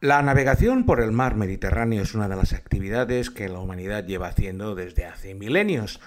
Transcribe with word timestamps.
La 0.00 0.22
navegación 0.22 0.86
por 0.86 1.00
el 1.00 1.10
mar 1.10 1.34
Mediterráneo 1.34 2.04
es 2.04 2.14
una 2.14 2.28
de 2.28 2.36
las 2.36 2.52
actividades 2.52 3.30
que 3.30 3.48
la 3.48 3.58
humanidad 3.58 4.06
lleva 4.06 4.28
haciendo 4.28 4.76
desde 4.76 5.06
hace 5.06 5.34
milenios. 5.34 5.98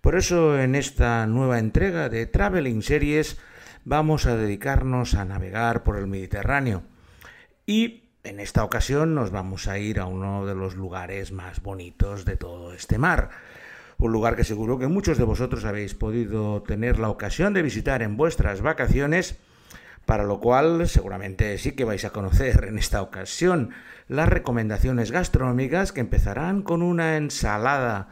Por 0.00 0.14
eso 0.14 0.60
en 0.60 0.76
esta 0.76 1.26
nueva 1.26 1.58
entrega 1.58 2.08
de 2.08 2.26
Traveling 2.26 2.82
Series 2.82 3.38
vamos 3.84 4.26
a 4.26 4.36
dedicarnos 4.36 5.14
a 5.14 5.24
navegar 5.24 5.82
por 5.82 5.96
el 5.96 6.06
Mediterráneo. 6.06 6.84
Y 7.66 8.04
en 8.22 8.38
esta 8.38 8.62
ocasión 8.62 9.16
nos 9.16 9.32
vamos 9.32 9.66
a 9.66 9.76
ir 9.76 9.98
a 9.98 10.06
uno 10.06 10.46
de 10.46 10.54
los 10.54 10.76
lugares 10.76 11.32
más 11.32 11.60
bonitos 11.62 12.24
de 12.24 12.36
todo 12.36 12.72
este 12.72 12.96
mar. 12.96 13.30
Un 13.98 14.12
lugar 14.12 14.36
que 14.36 14.44
seguro 14.44 14.78
que 14.78 14.86
muchos 14.86 15.18
de 15.18 15.24
vosotros 15.24 15.64
habéis 15.64 15.94
podido 15.94 16.62
tener 16.62 17.00
la 17.00 17.08
ocasión 17.08 17.54
de 17.54 17.62
visitar 17.62 18.02
en 18.02 18.16
vuestras 18.16 18.60
vacaciones 18.60 19.36
para 20.06 20.24
lo 20.24 20.40
cual 20.40 20.88
seguramente 20.88 21.56
sí 21.58 21.72
que 21.72 21.84
vais 21.84 22.04
a 22.04 22.10
conocer 22.10 22.64
en 22.68 22.78
esta 22.78 23.02
ocasión 23.02 23.70
las 24.08 24.28
recomendaciones 24.28 25.10
gastronómicas 25.10 25.92
que 25.92 26.00
empezarán 26.00 26.62
con 26.62 26.82
una 26.82 27.16
ensalada 27.16 28.08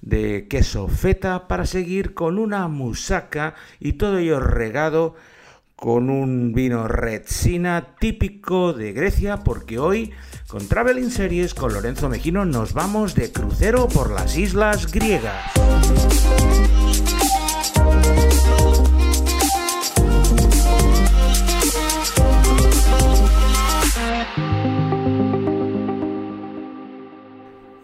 de 0.00 0.46
queso 0.48 0.88
feta 0.88 1.48
para 1.48 1.66
seguir 1.66 2.14
con 2.14 2.38
una 2.38 2.68
musaca 2.68 3.54
y 3.80 3.94
todo 3.94 4.18
ello 4.18 4.40
regado 4.40 5.14
con 5.74 6.08
un 6.08 6.54
vino 6.54 6.88
Retsina 6.88 7.96
típico 7.98 8.72
de 8.72 8.92
Grecia 8.92 9.38
porque 9.44 9.78
hoy 9.78 10.12
con 10.48 10.66
Traveling 10.66 11.10
Series 11.10 11.54
con 11.54 11.74
Lorenzo 11.74 12.08
Mejino 12.08 12.46
nos 12.46 12.72
vamos 12.72 13.14
de 13.14 13.30
crucero 13.30 13.86
por 13.88 14.10
las 14.10 14.38
islas 14.38 14.90
griegas. 14.90 15.52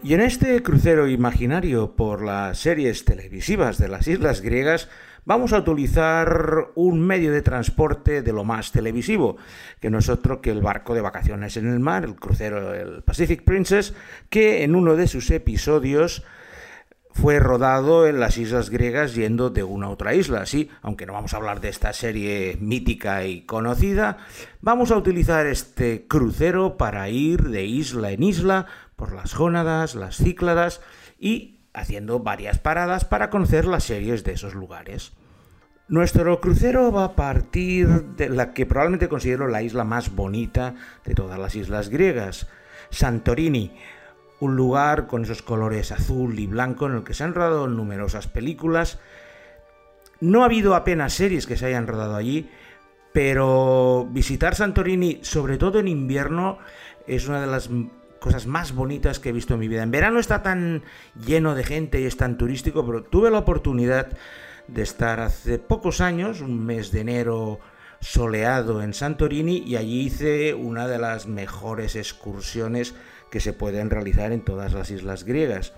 Y 0.04 0.14
en 0.14 0.20
este 0.20 0.60
crucero 0.64 1.06
imaginario 1.06 1.94
por 1.94 2.24
las 2.24 2.58
series 2.58 3.04
televisivas 3.04 3.78
de 3.78 3.86
las 3.86 4.08
islas 4.08 4.40
griegas, 4.40 4.88
vamos 5.24 5.52
a 5.52 5.58
utilizar 5.58 6.70
un 6.74 7.06
medio 7.06 7.30
de 7.30 7.40
transporte 7.40 8.20
de 8.20 8.32
lo 8.32 8.42
más 8.42 8.72
televisivo, 8.72 9.36
que 9.78 9.90
no 9.90 10.00
es 10.00 10.08
otro 10.08 10.40
que 10.40 10.50
el 10.50 10.60
barco 10.60 10.94
de 10.94 11.02
vacaciones 11.02 11.56
en 11.56 11.68
el 11.68 11.78
mar, 11.78 12.02
el 12.02 12.16
crucero 12.16 12.74
el 12.74 13.04
Pacific 13.04 13.44
Princess, 13.44 13.94
que 14.28 14.64
en 14.64 14.74
uno 14.74 14.96
de 14.96 15.06
sus 15.06 15.30
episodios 15.30 16.24
fue 17.12 17.38
rodado 17.38 18.06
en 18.06 18.20
las 18.20 18.38
islas 18.38 18.70
griegas 18.70 19.14
yendo 19.14 19.50
de 19.50 19.62
una 19.62 19.86
a 19.86 19.90
otra 19.90 20.14
isla. 20.14 20.46
Sí, 20.46 20.70
aunque 20.80 21.06
no 21.06 21.12
vamos 21.12 21.34
a 21.34 21.36
hablar 21.36 21.60
de 21.60 21.68
esta 21.68 21.92
serie 21.92 22.56
mítica 22.60 23.24
y 23.24 23.42
conocida, 23.42 24.18
vamos 24.60 24.90
a 24.90 24.96
utilizar 24.96 25.46
este 25.46 26.06
crucero 26.06 26.76
para 26.76 27.08
ir 27.08 27.50
de 27.50 27.64
isla 27.64 28.10
en 28.10 28.22
isla 28.22 28.66
por 28.96 29.12
las 29.12 29.34
Jónadas, 29.34 29.94
las 29.94 30.16
Cícladas 30.16 30.80
y 31.18 31.58
haciendo 31.74 32.20
varias 32.20 32.58
paradas 32.58 33.04
para 33.04 33.30
conocer 33.30 33.66
las 33.66 33.84
series 33.84 34.24
de 34.24 34.32
esos 34.32 34.54
lugares. 34.54 35.12
Nuestro 35.88 36.40
crucero 36.40 36.92
va 36.92 37.04
a 37.04 37.16
partir 37.16 37.88
de 38.16 38.28
la 38.28 38.54
que 38.54 38.66
probablemente 38.66 39.08
considero 39.08 39.48
la 39.48 39.62
isla 39.62 39.84
más 39.84 40.14
bonita 40.14 40.74
de 41.04 41.14
todas 41.14 41.38
las 41.38 41.54
islas 41.54 41.88
griegas, 41.90 42.48
Santorini, 42.90 43.76
un 44.42 44.56
lugar 44.56 45.06
con 45.06 45.22
esos 45.22 45.40
colores 45.40 45.92
azul 45.92 46.36
y 46.36 46.48
blanco 46.48 46.86
en 46.86 46.96
el 46.96 47.04
que 47.04 47.14
se 47.14 47.22
han 47.22 47.32
rodado 47.32 47.68
numerosas 47.68 48.26
películas. 48.26 48.98
No 50.18 50.42
ha 50.42 50.46
habido 50.46 50.74
apenas 50.74 51.12
series 51.12 51.46
que 51.46 51.56
se 51.56 51.66
hayan 51.66 51.86
rodado 51.86 52.16
allí, 52.16 52.50
pero 53.12 54.08
visitar 54.10 54.56
Santorini, 54.56 55.20
sobre 55.22 55.58
todo 55.58 55.78
en 55.78 55.86
invierno, 55.86 56.58
es 57.06 57.28
una 57.28 57.40
de 57.40 57.46
las 57.46 57.70
cosas 58.18 58.48
más 58.48 58.74
bonitas 58.74 59.20
que 59.20 59.28
he 59.28 59.32
visto 59.32 59.54
en 59.54 59.60
mi 59.60 59.68
vida. 59.68 59.84
En 59.84 59.92
verano 59.92 60.18
está 60.18 60.42
tan 60.42 60.82
lleno 61.24 61.54
de 61.54 61.62
gente 61.62 62.00
y 62.00 62.06
es 62.06 62.16
tan 62.16 62.36
turístico, 62.36 62.84
pero 62.84 63.04
tuve 63.04 63.30
la 63.30 63.38
oportunidad 63.38 64.08
de 64.66 64.82
estar 64.82 65.20
hace 65.20 65.60
pocos 65.60 66.00
años, 66.00 66.40
un 66.40 66.66
mes 66.66 66.90
de 66.90 67.02
enero 67.02 67.60
soleado 68.00 68.82
en 68.82 68.92
Santorini, 68.92 69.58
y 69.58 69.76
allí 69.76 70.00
hice 70.00 70.52
una 70.52 70.88
de 70.88 70.98
las 70.98 71.28
mejores 71.28 71.94
excursiones 71.94 72.96
que 73.32 73.40
se 73.40 73.54
pueden 73.54 73.88
realizar 73.88 74.30
en 74.30 74.44
todas 74.44 74.74
las 74.74 74.90
islas 74.90 75.24
griegas. 75.24 75.72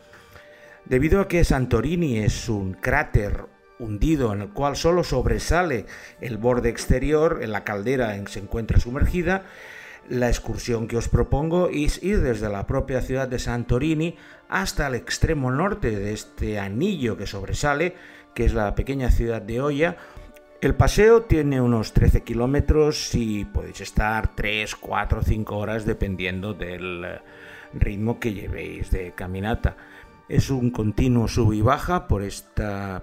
Debido 0.84 1.20
a 1.20 1.28
que 1.28 1.44
Santorini 1.44 2.18
es 2.18 2.48
un 2.48 2.74
cráter 2.74 3.46
hundido 3.78 4.32
en 4.32 4.42
el 4.42 4.48
cual 4.50 4.76
solo 4.76 5.04
sobresale 5.04 5.86
el 6.20 6.36
borde 6.36 6.68
exterior, 6.68 7.38
en 7.42 7.52
la 7.52 7.62
caldera 7.62 8.16
en 8.16 8.24
que 8.24 8.32
se 8.32 8.40
encuentra 8.40 8.80
sumergida, 8.80 9.44
la 10.08 10.28
excursión 10.28 10.88
que 10.88 10.96
os 10.96 11.08
propongo 11.08 11.70
es 11.72 12.02
ir 12.02 12.20
desde 12.20 12.50
la 12.50 12.66
propia 12.66 13.00
ciudad 13.00 13.28
de 13.28 13.38
Santorini 13.38 14.16
hasta 14.48 14.88
el 14.88 14.96
extremo 14.96 15.52
norte 15.52 15.92
de 15.92 16.12
este 16.12 16.58
anillo 16.58 17.16
que 17.16 17.26
sobresale, 17.26 17.94
que 18.34 18.44
es 18.44 18.52
la 18.52 18.74
pequeña 18.74 19.10
ciudad 19.10 19.40
de 19.40 19.62
Oya. 19.62 19.96
El 20.60 20.74
paseo 20.74 21.22
tiene 21.22 21.60
unos 21.60 21.92
13 21.92 22.22
kilómetros 22.22 23.14
y 23.14 23.44
podéis 23.44 23.80
estar 23.80 24.34
3, 24.34 24.74
4, 24.74 25.22
5 25.22 25.56
horas 25.56 25.86
dependiendo 25.86 26.52
del 26.52 27.20
ritmo 27.74 28.18
que 28.20 28.32
llevéis 28.32 28.90
de 28.90 29.12
caminata. 29.12 29.76
Es 30.28 30.50
un 30.50 30.70
continuo 30.70 31.28
sub 31.28 31.52
y 31.52 31.60
baja 31.60 32.06
por, 32.06 32.22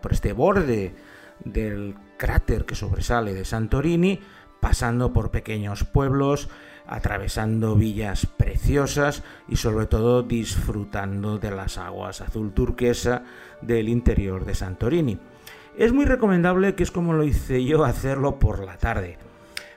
por 0.01 0.11
este 0.13 0.33
borde 0.33 0.95
del 1.43 1.95
cráter 2.17 2.65
que 2.65 2.75
sobresale 2.75 3.33
de 3.33 3.45
Santorini, 3.45 4.19
pasando 4.59 5.13
por 5.13 5.31
pequeños 5.31 5.83
pueblos, 5.83 6.49
atravesando 6.87 7.75
villas 7.75 8.25
preciosas 8.25 9.23
y 9.47 9.55
sobre 9.55 9.85
todo 9.85 10.23
disfrutando 10.23 11.37
de 11.37 11.51
las 11.51 11.77
aguas 11.77 12.21
azul 12.21 12.53
turquesa 12.53 13.23
del 13.61 13.89
interior 13.89 14.45
de 14.45 14.55
Santorini. 14.55 15.19
Es 15.77 15.93
muy 15.93 16.05
recomendable, 16.05 16.75
que 16.75 16.83
es 16.83 16.91
como 16.91 17.13
lo 17.13 17.23
hice 17.23 17.63
yo, 17.63 17.85
hacerlo 17.85 18.39
por 18.39 18.65
la 18.65 18.77
tarde, 18.77 19.17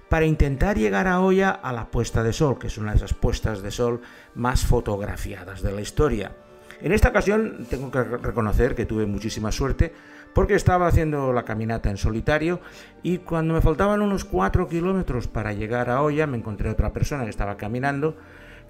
para 0.09 0.27
intentar 0.27 0.79
llegar 0.79 1.09
a 1.09 1.21
Oya 1.21 1.51
a 1.51 1.73
la 1.73 1.91
puesta 1.91 2.23
de 2.23 2.33
sol, 2.33 2.59
que 2.59 2.69
es 2.69 2.79
una 2.79 2.93
de 2.93 2.99
esas 2.99 3.15
puestas 3.15 3.63
de 3.63 3.71
sol 3.71 4.01
más 4.35 4.65
fotografiadas 4.65 5.63
de 5.63 5.73
la 5.73 5.81
historia. 5.81 6.33
En 6.81 6.93
esta 6.93 7.09
ocasión 7.09 7.67
tengo 7.71 7.91
que 7.91 8.03
reconocer 8.03 8.75
que 8.75 8.87
tuve 8.87 9.07
muchísima 9.07 9.53
suerte 9.53 9.93
porque 10.35 10.55
estaba 10.55 10.89
haciendo 10.89 11.33
la 11.33 11.45
caminata 11.45 11.91
en 11.91 11.97
solitario 11.97 12.61
y 13.03 13.19
cuando 13.19 13.55
me 13.55 13.61
faltaban 13.61 14.03
unos 14.03 14.25
4 14.25 14.69
kilómetros 14.69 15.29
para 15.29 15.53
llegar 15.53 15.89
a 15.89 16.03
Oya 16.03 16.27
me 16.27 16.37
encontré 16.37 16.69
otra 16.69 16.93
persona 16.93 17.25
que 17.25 17.31
estaba 17.31 17.57
caminando 17.57 18.17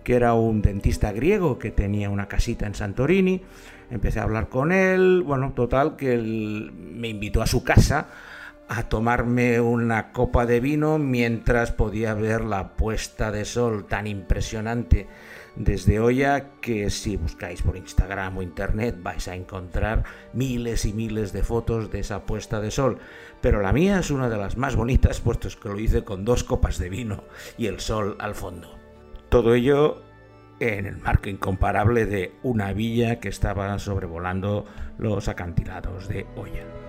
que 0.05 0.15
era 0.15 0.35
un 0.35 0.61
dentista 0.63 1.11
griego 1.13 1.59
que 1.59 1.71
tenía 1.71 2.11
una 2.11 2.29
casita 2.29 2.67
en 2.67 2.75
Santorini. 2.75 3.43
Empecé 3.91 4.21
a 4.21 4.25
hablar 4.25 4.49
con 4.49 4.71
él, 4.71 5.23
bueno, 5.25 5.53
total 5.57 5.97
que 5.97 6.13
él 6.13 6.71
me 6.73 7.09
invitó 7.09 7.43
a 7.43 7.47
su 7.47 7.65
casa 7.65 8.09
a 8.69 8.89
tomarme 8.89 9.61
una 9.61 10.13
copa 10.13 10.47
de 10.47 10.61
vino 10.61 10.99
mientras 10.99 11.73
podía 11.73 12.15
ver 12.15 12.45
la 12.45 12.77
puesta 12.77 13.31
de 13.31 13.45
sol 13.45 13.87
tan 13.87 14.07
impresionante 14.07 15.07
desde 15.57 16.01
Oya 16.01 16.51
que 16.61 16.91
si 16.91 17.17
buscáis 17.17 17.63
por 17.63 17.77
Instagram 17.77 18.39
o 18.39 18.43
Internet 18.43 18.97
vais 19.03 19.29
a 19.29 19.35
encontrar 19.35 20.05
miles 20.33 20.85
y 20.85 20.93
miles 20.93 21.33
de 21.33 21.43
fotos 21.43 21.91
de 21.91 22.01
esa 22.01 22.27
puesta 22.27 22.61
de 22.61 22.71
sol. 22.71 22.99
Pero 23.41 23.61
la 23.61 23.73
mía 23.73 23.99
es 23.99 24.11
una 24.11 24.29
de 24.29 24.37
las 24.37 24.57
más 24.57 24.75
bonitas, 24.75 25.21
puesto 25.21 25.49
que 25.61 25.69
lo 25.69 25.79
hice 25.79 26.03
con 26.03 26.25
dos 26.25 26.45
copas 26.45 26.79
de 26.79 26.89
vino 26.89 27.25
y 27.59 27.67
el 27.67 27.81
sol 27.81 28.17
al 28.19 28.35
fondo. 28.35 28.77
Todo 29.29 29.55
ello 29.55 30.03
en 30.61 30.87
el 30.87 30.97
marco 30.97 31.29
incomparable 31.29 32.07
de 32.07 32.33
una 32.43 32.73
villa 32.73 33.21
que 33.21 33.29
estaba 33.29 33.79
sobrevolando 33.79 34.65
los 34.99 35.29
acantilados 35.29 36.09
de 36.09 36.27
Oya. 36.37 36.84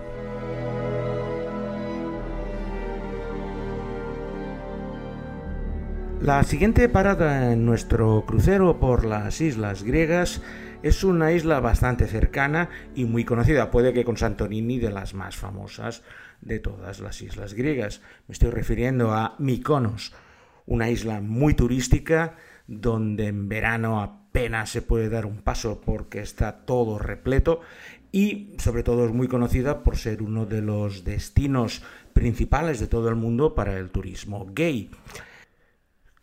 La 6.20 6.42
siguiente 6.42 6.88
parada 6.88 7.52
en 7.52 7.66
nuestro 7.66 8.24
crucero 8.26 8.80
por 8.80 9.04
las 9.04 9.40
islas 9.40 9.82
griegas 9.82 10.40
es 10.82 11.04
una 11.04 11.32
isla 11.32 11.60
bastante 11.60 12.06
cercana 12.06 12.70
y 12.94 13.04
muy 13.04 13.24
conocida, 13.24 13.70
puede 13.70 13.92
que 13.92 14.04
con 14.04 14.16
Santorini 14.16 14.78
de 14.78 14.90
las 14.90 15.14
más 15.14 15.36
famosas 15.36 16.02
de 16.40 16.58
todas 16.58 17.00
las 17.00 17.20
islas 17.20 17.54
griegas. 17.54 18.00
Me 18.28 18.32
estoy 18.32 18.50
refiriendo 18.50 19.12
a 19.12 19.36
Mykonos, 19.38 20.14
una 20.64 20.88
isla 20.88 21.20
muy 21.20 21.54
turística 21.54 22.36
donde 22.66 23.28
en 23.28 23.48
verano 23.48 24.00
apenas 24.00 24.70
se 24.70 24.82
puede 24.82 25.08
dar 25.10 25.26
un 25.26 25.42
paso 25.42 25.80
porque 25.84 26.20
está 26.20 26.64
todo 26.64 26.98
repleto 26.98 27.60
y 28.10 28.54
sobre 28.58 28.82
todo 28.82 29.04
es 29.04 29.12
muy 29.12 29.28
conocida 29.28 29.84
por 29.84 29.98
ser 29.98 30.22
uno 30.22 30.46
de 30.46 30.62
los 30.62 31.04
destinos 31.04 31.82
principales 32.14 32.80
de 32.80 32.86
todo 32.86 33.10
el 33.10 33.16
mundo 33.16 33.54
para 33.54 33.78
el 33.78 33.90
turismo 33.90 34.46
gay. 34.52 34.90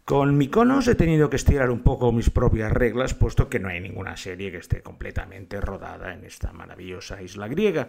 Con 0.05 0.37
Mykonos 0.37 0.89
he 0.89 0.95
tenido 0.95 1.29
que 1.29 1.37
estirar 1.37 1.69
un 1.69 1.79
poco 1.79 2.11
mis 2.11 2.29
propias 2.29 2.73
reglas, 2.73 3.13
puesto 3.13 3.47
que 3.47 3.59
no 3.59 3.69
hay 3.69 3.79
ninguna 3.79 4.17
serie 4.17 4.51
que 4.51 4.57
esté 4.57 4.81
completamente 4.81 5.61
rodada 5.61 6.13
en 6.13 6.25
esta 6.25 6.51
maravillosa 6.51 7.21
isla 7.21 7.47
griega. 7.47 7.87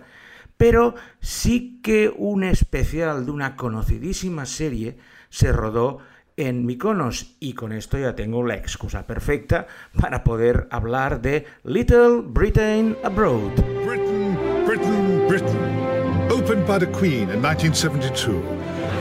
Pero 0.57 0.95
sí 1.19 1.81
que 1.83 2.15
un 2.17 2.45
especial 2.45 3.27
de 3.27 3.33
una 3.33 3.57
conocidísima 3.57 4.47
serie 4.47 4.97
se 5.29 5.51
rodó 5.51 5.99
en 6.37 6.65
Mykonos 6.65 7.35
y 7.41 7.55
con 7.55 7.73
esto 7.73 7.99
ya 7.99 8.15
tengo 8.15 8.45
la 8.45 8.55
excusa 8.55 9.09
perfecta 9.09 9.67
para 10.01 10.23
poder 10.23 10.69
hablar 10.71 11.21
de 11.21 11.47
Little 11.65 12.23
Britain 12.25 12.97
Abroad. 13.03 13.55
Britain, 13.85 14.39
Britain, 14.67 15.27
Britain. 15.27 16.31
Opened 16.31 16.65
by 16.65 16.79
the 16.79 16.91
Queen 16.93 17.29
in 17.31 17.43
1972, 17.43 18.41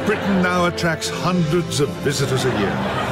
Britain 0.08 0.42
now 0.42 0.66
attracts 0.66 1.10
hundreds 1.10 1.80
of 1.80 1.90
visitors 2.04 2.46
a 2.46 2.60
year. 2.60 3.03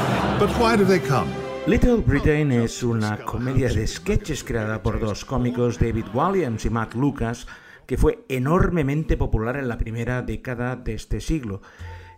But 0.42 0.58
why 0.60 0.76
do 0.76 0.86
they 0.86 1.00
come? 1.00 1.30
Little 1.68 1.98
Britain 1.98 2.52
es 2.52 2.82
una 2.82 3.16
comedia 3.26 3.70
de 3.70 3.86
sketches 3.86 4.44
creada 4.44 4.82
por 4.82 5.00
dos 5.00 5.24
cómicos, 5.24 5.78
David 5.78 6.06
Williams 6.16 6.66
y 6.66 6.72
Matt 6.72 6.96
Lucas, 6.96 7.46
que 7.86 7.96
fue 7.96 8.26
enormemente 8.28 9.18
popular 9.18 9.58
en 9.58 9.68
la 9.68 9.78
primera 9.78 10.24
década 10.24 10.76
de 10.76 10.96
este 10.96 11.22
siglo. 11.22 11.62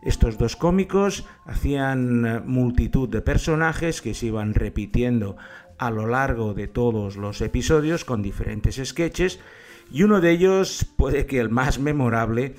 Estos 0.01 0.37
dos 0.37 0.55
cómicos 0.55 1.25
hacían 1.43 2.47
multitud 2.47 3.09
de 3.09 3.21
personajes 3.21 4.01
que 4.01 4.13
se 4.13 4.27
iban 4.27 4.53
repitiendo 4.53 5.35
a 5.77 5.91
lo 5.91 6.07
largo 6.07 6.53
de 6.53 6.69
todos 6.69 7.17
los 7.17 7.41
episodios 7.41 8.05
con 8.05 8.21
diferentes 8.21 8.79
sketches 8.81 9.41
y 9.91 10.03
uno 10.03 10.21
de 10.21 10.31
ellos, 10.31 10.85
puede 10.95 11.25
que 11.25 11.41
el 11.41 11.49
más 11.49 11.77
memorable, 11.77 12.55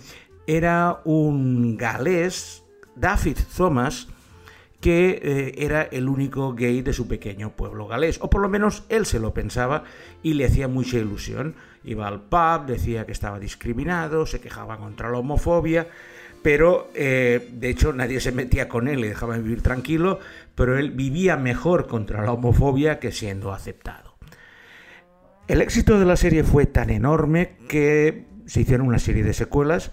era 0.46 1.00
un 1.06 1.78
galés, 1.78 2.64
David 2.96 3.38
Thomas, 3.56 4.08
que 4.84 5.18
eh, 5.22 5.54
era 5.64 5.84
el 5.84 6.10
único 6.10 6.52
gay 6.52 6.82
de 6.82 6.92
su 6.92 7.08
pequeño 7.08 7.56
pueblo 7.56 7.86
galés, 7.86 8.18
o 8.20 8.28
por 8.28 8.42
lo 8.42 8.50
menos 8.50 8.84
él 8.90 9.06
se 9.06 9.18
lo 9.18 9.32
pensaba 9.32 9.84
y 10.22 10.34
le 10.34 10.44
hacía 10.44 10.68
mucha 10.68 10.98
ilusión. 10.98 11.54
Iba 11.84 12.06
al 12.06 12.20
pub, 12.20 12.66
decía 12.66 13.06
que 13.06 13.12
estaba 13.12 13.40
discriminado, 13.40 14.26
se 14.26 14.42
quejaba 14.42 14.76
contra 14.76 15.10
la 15.10 15.16
homofobia, 15.16 15.86
pero 16.42 16.90
eh, 16.94 17.48
de 17.50 17.70
hecho 17.70 17.94
nadie 17.94 18.20
se 18.20 18.30
metía 18.30 18.68
con 18.68 18.86
él, 18.86 19.00
le 19.00 19.08
dejaba 19.08 19.38
vivir 19.38 19.62
tranquilo, 19.62 20.20
pero 20.54 20.76
él 20.76 20.90
vivía 20.90 21.38
mejor 21.38 21.86
contra 21.86 22.22
la 22.22 22.32
homofobia 22.32 22.98
que 22.98 23.10
siendo 23.10 23.54
aceptado. 23.54 24.18
El 25.48 25.62
éxito 25.62 25.98
de 25.98 26.04
la 26.04 26.16
serie 26.16 26.44
fue 26.44 26.66
tan 26.66 26.90
enorme 26.90 27.56
que 27.70 28.26
se 28.44 28.60
hicieron 28.60 28.88
una 28.88 28.98
serie 28.98 29.24
de 29.24 29.32
secuelas, 29.32 29.92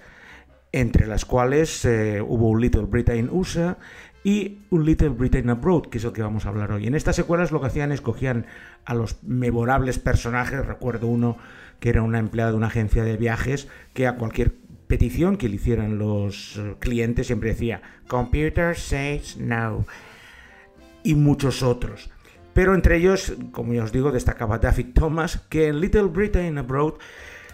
entre 0.74 1.08
las 1.08 1.24
cuales 1.24 1.86
eh, 1.86 2.22
hubo 2.22 2.50
un 2.50 2.60
Little 2.60 2.88
Britain 2.88 3.30
USA 3.32 3.78
y 4.23 4.59
un 4.69 4.85
Little 4.85 5.09
Britain 5.09 5.50
Abroad, 5.50 5.83
que 5.83 5.97
es 5.97 6.03
el 6.03 6.13
que 6.13 6.21
vamos 6.21 6.45
a 6.45 6.50
hablar 6.50 6.71
hoy. 6.71 6.88
En 6.88 6.95
estas 6.95 7.15
secuelas 7.15 7.51
lo 7.51 7.59
que 7.59 7.68
hacían 7.68 7.91
es 7.91 8.01
cogían 8.01 8.45
a 8.85 8.94
los 8.94 9.23
memorables 9.23 10.00
personajes, 10.00 10.65
recuerdo 10.65 11.07
uno 11.07 11.38
que 11.79 11.89
era 11.89 12.03
una 12.03 12.19
empleada 12.19 12.51
de 12.51 12.57
una 12.57 12.68
agencia 12.68 13.03
de 13.03 13.18
viajes, 13.18 13.68
que 13.94 14.06
a 14.06 14.15
cualquier 14.15 14.53
petición 14.88 15.38
que 15.38 15.50
le 15.50 15.56
hicieran 15.56 15.97
los 15.97 16.57
eh, 16.57 16.75
clientes 16.79 17.27
siempre 17.27 17.51
decía 17.51 17.81
Computer 18.07 18.75
says 18.75 19.38
no 19.38 19.85
y 21.03 21.15
muchos 21.15 21.63
otros. 21.63 22.12
Pero 22.53 22.75
entre 22.75 22.97
ellos, 22.97 23.33
como 23.51 23.73
ya 23.73 23.83
os 23.83 23.91
digo, 23.91 24.12
destacaba 24.12 24.59
David 24.59 24.88
Thomas, 24.94 25.38
que 25.50 25.69
en 25.69 25.79
Little 25.79 26.03
Britain 26.03 26.57
Abroad 26.57 26.95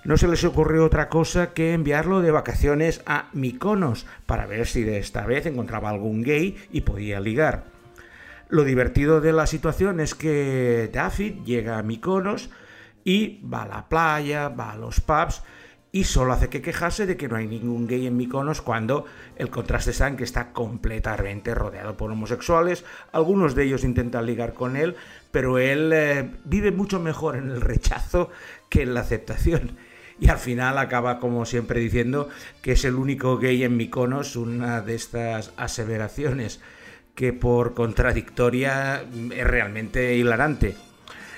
no 0.07 0.15
se 0.15 0.30
les 0.30 0.45
ocurrió 0.45 0.86
otra 0.86 1.09
cosa 1.09 1.54
que 1.54 1.74
enviarlo 1.74 2.21
de 2.21 2.31
vacaciones 2.31 3.01
a 3.06 3.27
Mykonos 3.33 4.06
para 4.25 4.45
ver 4.45 4.65
si 4.65 4.83
de 4.83 5.00
esta 5.00 5.25
vez 5.25 5.45
encontraba 5.45 5.89
algún 5.89 6.24
gay 6.24 6.56
y 6.71 6.81
podía 6.81 7.19
ligar. 7.19 7.65
Lo 8.48 8.63
divertido 8.63 9.19
de 9.19 9.33
la 9.33 9.48
situación 9.48 10.00
es 10.00 10.15
que 10.15 10.89
David 10.94 11.44
llega 11.44 11.77
a 11.77 11.83
Mykonos 11.83 12.50
y 13.04 13.42
va 13.45 13.63
a 13.63 13.68
la 13.68 13.89
playa, 13.89 14.48
va 14.48 14.71
a 14.71 14.77
los 14.77 15.01
pubs 15.01 15.44
y 15.92 16.06
solo 16.06 16.31
hace 16.31 16.48
que 16.48 16.62
quejarse 16.62 17.06
de 17.06 17.18
que 17.18 17.27
no 17.27 17.36
hay 17.36 17.48
ningún 17.48 17.86
gay 17.86 18.07
en 18.07 18.15
Mykonos 18.15 18.62
cuando 18.62 19.03
el 19.36 19.50
contraste 19.50 19.92
está 19.92 20.07
en 20.07 20.15
que 20.15 20.24
está 20.24 20.53
completamente 20.53 21.53
rodeado 21.53 21.98
por 21.98 22.10
homosexuales. 22.10 22.86
Algunos 23.12 23.56
de 23.56 23.65
ellos 23.65 23.83
intentan 23.83 24.25
ligar 24.25 24.53
con 24.53 24.77
él, 24.77 24.95
pero 25.31 25.57
él 25.57 25.92
eh, 25.94 26.31
vive 26.45 26.71
mucho 26.71 27.01
mejor 27.01 27.36
en 27.36 27.51
el 27.51 27.60
rechazo 27.60 28.30
que 28.69 28.83
en 28.83 28.94
la 28.94 29.01
aceptación. 29.01 29.75
Y 30.19 30.29
al 30.29 30.39
final 30.39 30.77
acaba, 30.77 31.19
como 31.19 31.45
siempre, 31.45 31.79
diciendo 31.79 32.29
que 32.61 32.71
es 32.71 32.85
el 32.85 32.95
único 32.95 33.37
gay 33.37 33.63
en 33.63 33.77
Mykonos, 33.77 34.35
una 34.35 34.81
de 34.81 34.95
estas 34.95 35.51
aseveraciones 35.57 36.59
que 37.13 37.33
por 37.33 37.73
contradictoria 37.73 39.03
es 39.31 39.47
realmente 39.47 40.15
hilarante. 40.15 40.75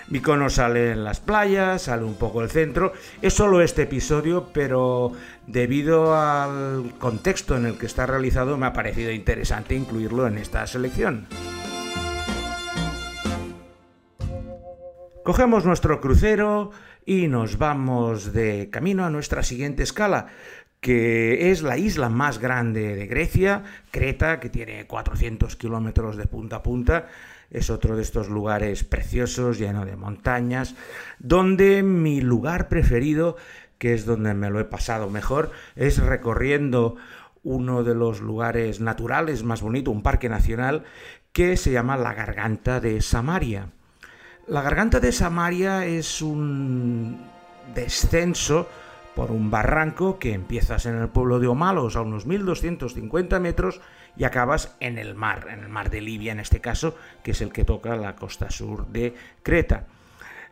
Mykonos 0.10 0.56
sale 0.56 0.92
en 0.92 1.04
las 1.04 1.20
playas, 1.20 1.84
sale 1.84 2.04
un 2.04 2.16
poco 2.16 2.42
el 2.42 2.50
centro. 2.50 2.94
Es 3.22 3.36
solo 3.36 3.62
este 3.62 3.84
episodio, 3.84 4.50
pero 4.54 5.12
debido 5.46 6.16
al 6.16 6.96
contexto 6.98 7.56
en 7.56 7.68
el 7.68 7.78
que 7.78 7.86
está 7.86 8.08
realizado 8.08 8.58
me 8.58 8.66
ha 8.66 8.74
parecido 8.74 9.12
interesante 9.12 9.76
incluirlo 9.76 10.26
en 10.26 10.40
esta 10.40 10.66
selección. 10.66 11.28
Cogemos 15.24 15.64
nuestro 15.64 16.02
crucero 16.02 16.72
y 17.06 17.28
nos 17.28 17.58
vamos 17.58 18.34
de 18.34 18.70
camino 18.70 19.06
a 19.06 19.10
nuestra 19.10 19.44
siguiente 19.44 19.84
escala, 19.84 20.28
que 20.80 21.52
es 21.52 21.62
la 21.62 21.78
isla 21.78 22.10
más 22.10 22.40
grande 22.40 22.96
de 22.96 23.08
Grecia, 23.08 23.64
Creta, 23.92 24.40
que 24.40 24.50
tiene 24.50 24.88
400 24.88 25.56
kilómetros 25.56 26.16
de 26.18 26.26
punta 26.26 26.58
a 26.58 26.64
punta 26.64 27.08
es 27.52 27.70
otro 27.70 27.96
de 27.96 28.04
estos 28.04 28.30
lugares 28.30 28.84
preciosos, 28.84 29.58
lleno 29.58 29.86
de 29.86 29.96
montañas, 29.96 30.76
donde 31.20 31.84
mi 31.84 32.22
lugar 32.22 32.70
preferido, 32.70 33.38
que 33.78 33.94
es 33.94 34.06
donde 34.06 34.34
me 34.34 34.50
lo 34.50 34.60
he 34.60 34.66
pasado 34.66 35.10
mejor, 35.10 35.52
es 35.76 35.98
recorriendo 35.98 36.96
uno 37.44 37.84
de 37.84 37.96
los 37.96 38.22
lugares 38.22 38.82
naturales 38.82 39.44
más 39.44 39.62
bonitos, 39.62 39.94
un 39.94 40.04
parque 40.04 40.30
nacional, 40.30 40.84
que 41.32 41.58
se 41.58 41.72
llama 41.72 41.98
la 41.98 42.14
Garganta 42.14 42.80
de 42.80 43.02
Samaria. 43.02 43.72
La 44.50 44.64
Garganta 44.64 45.00
de 45.00 45.12
Samaria 45.12 45.86
es 45.86 46.24
un 46.24 47.22
descenso 47.76 48.68
por 49.16 49.30
un 49.30 49.52
barranco 49.52 50.18
que 50.18 50.34
empiezas 50.34 50.88
en 50.88 50.98
el 50.98 51.08
pueblo 51.08 51.40
de 51.40 51.46
Omalos 51.46 51.96
a 51.96 52.02
unos 52.02 52.26
1250 52.26 53.40
metros 53.40 53.80
y 54.18 54.24
acabas 54.24 54.76
en 54.80 54.98
el 54.98 55.14
mar, 55.14 55.46
en 55.52 55.60
el 55.60 55.70
mar 55.70 55.92
de 55.92 56.02
Libia 56.02 56.32
en 56.32 56.40
este 56.40 56.62
caso, 56.62 56.96
que 57.22 57.32
es 57.32 57.42
el 57.42 57.54
que 57.54 57.64
toca 57.64 57.96
la 57.96 58.16
costa 58.16 58.50
sur 58.50 58.88
de 58.88 59.14
Creta. 59.44 59.86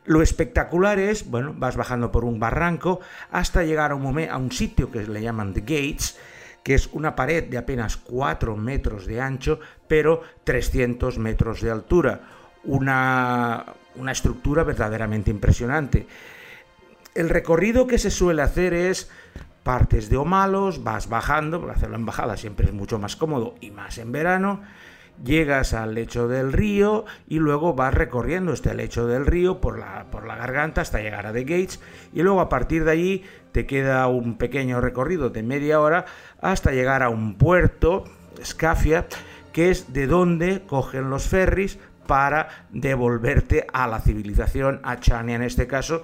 Lo 0.06 0.22
espectacular 0.22 1.00
es, 1.00 1.28
bueno, 1.28 1.56
vas 1.58 1.76
bajando 1.76 2.12
por 2.12 2.24
un 2.24 2.40
barranco 2.40 3.00
hasta 3.32 3.64
llegar 3.64 3.90
a 3.90 3.96
un, 3.96 4.30
a 4.30 4.38
un 4.38 4.52
sitio 4.52 4.92
que 4.92 5.08
le 5.08 5.24
llaman 5.24 5.56
The 5.56 5.62
Gates, 5.62 6.20
que 6.62 6.76
es 6.76 6.88
una 6.94 7.16
pared 7.16 7.46
de 7.46 7.58
apenas 7.58 7.98
4 7.98 8.56
metros 8.58 9.08
de 9.08 9.22
ancho, 9.22 9.60
pero 9.88 10.22
300 10.44 11.18
metros 11.18 11.62
de 11.62 11.72
altura. 11.72 12.22
Una, 12.64 13.66
una 13.96 14.12
estructura 14.12 14.64
verdaderamente 14.64 15.32
impresionante. 15.32 16.08
El 17.16 17.30
recorrido 17.30 17.88
que 17.88 17.98
se 17.98 18.12
suele 18.12 18.42
hacer 18.42 18.74
es 18.74 19.10
partes 19.64 20.10
de 20.10 20.18
Omalos, 20.18 20.84
vas 20.84 21.10
bajando, 21.10 21.60
porque 21.60 21.76
hacer 21.76 21.90
la 21.90 21.98
embajada 21.98 22.38
siempre 22.38 22.68
es 22.68 22.74
mucho 22.74 23.00
más 23.00 23.16
cómodo 23.16 23.56
y 23.60 23.72
más 23.72 23.98
en 23.98 24.12
verano, 24.12 24.62
llegas 25.24 25.74
al 25.74 25.94
lecho 25.94 26.28
del 26.28 26.54
río 26.54 27.06
y 27.28 27.40
luego 27.40 27.74
vas 27.74 27.94
recorriendo 27.94 28.54
este 28.54 28.74
lecho 28.74 29.08
del 29.08 29.26
río 29.26 29.60
por 29.60 29.80
la, 29.80 30.06
por 30.12 30.26
la 30.26 30.36
garganta 30.36 30.82
hasta 30.82 31.02
llegar 31.02 31.26
a 31.26 31.34
The 31.34 31.42
Gates 31.42 31.80
y 32.14 32.22
luego 32.22 32.40
a 32.40 32.50
partir 32.50 32.84
de 32.84 32.92
allí 32.92 33.24
te 33.52 33.66
queda 33.66 34.08
un 34.08 34.38
pequeño 34.38 34.80
recorrido 34.80 35.30
de 35.30 35.44
media 35.44 35.82
hora 35.82 36.06
hasta 36.42 36.72
llegar 36.72 37.04
a 37.04 37.10
un 37.10 37.38
puerto, 37.38 38.06
Scafia, 38.44 39.08
que 39.52 39.72
es 39.72 39.92
de 39.92 40.08
donde 40.08 40.62
cogen 40.68 41.10
los 41.10 41.28
ferries 41.28 41.80
para 42.08 42.66
devolverte 42.72 43.68
a 43.72 43.88
la 43.88 44.00
civilización, 44.00 44.80
a 44.84 45.00
Chania 45.00 45.36
en 45.36 45.44
este 45.44 45.68
caso, 45.68 46.02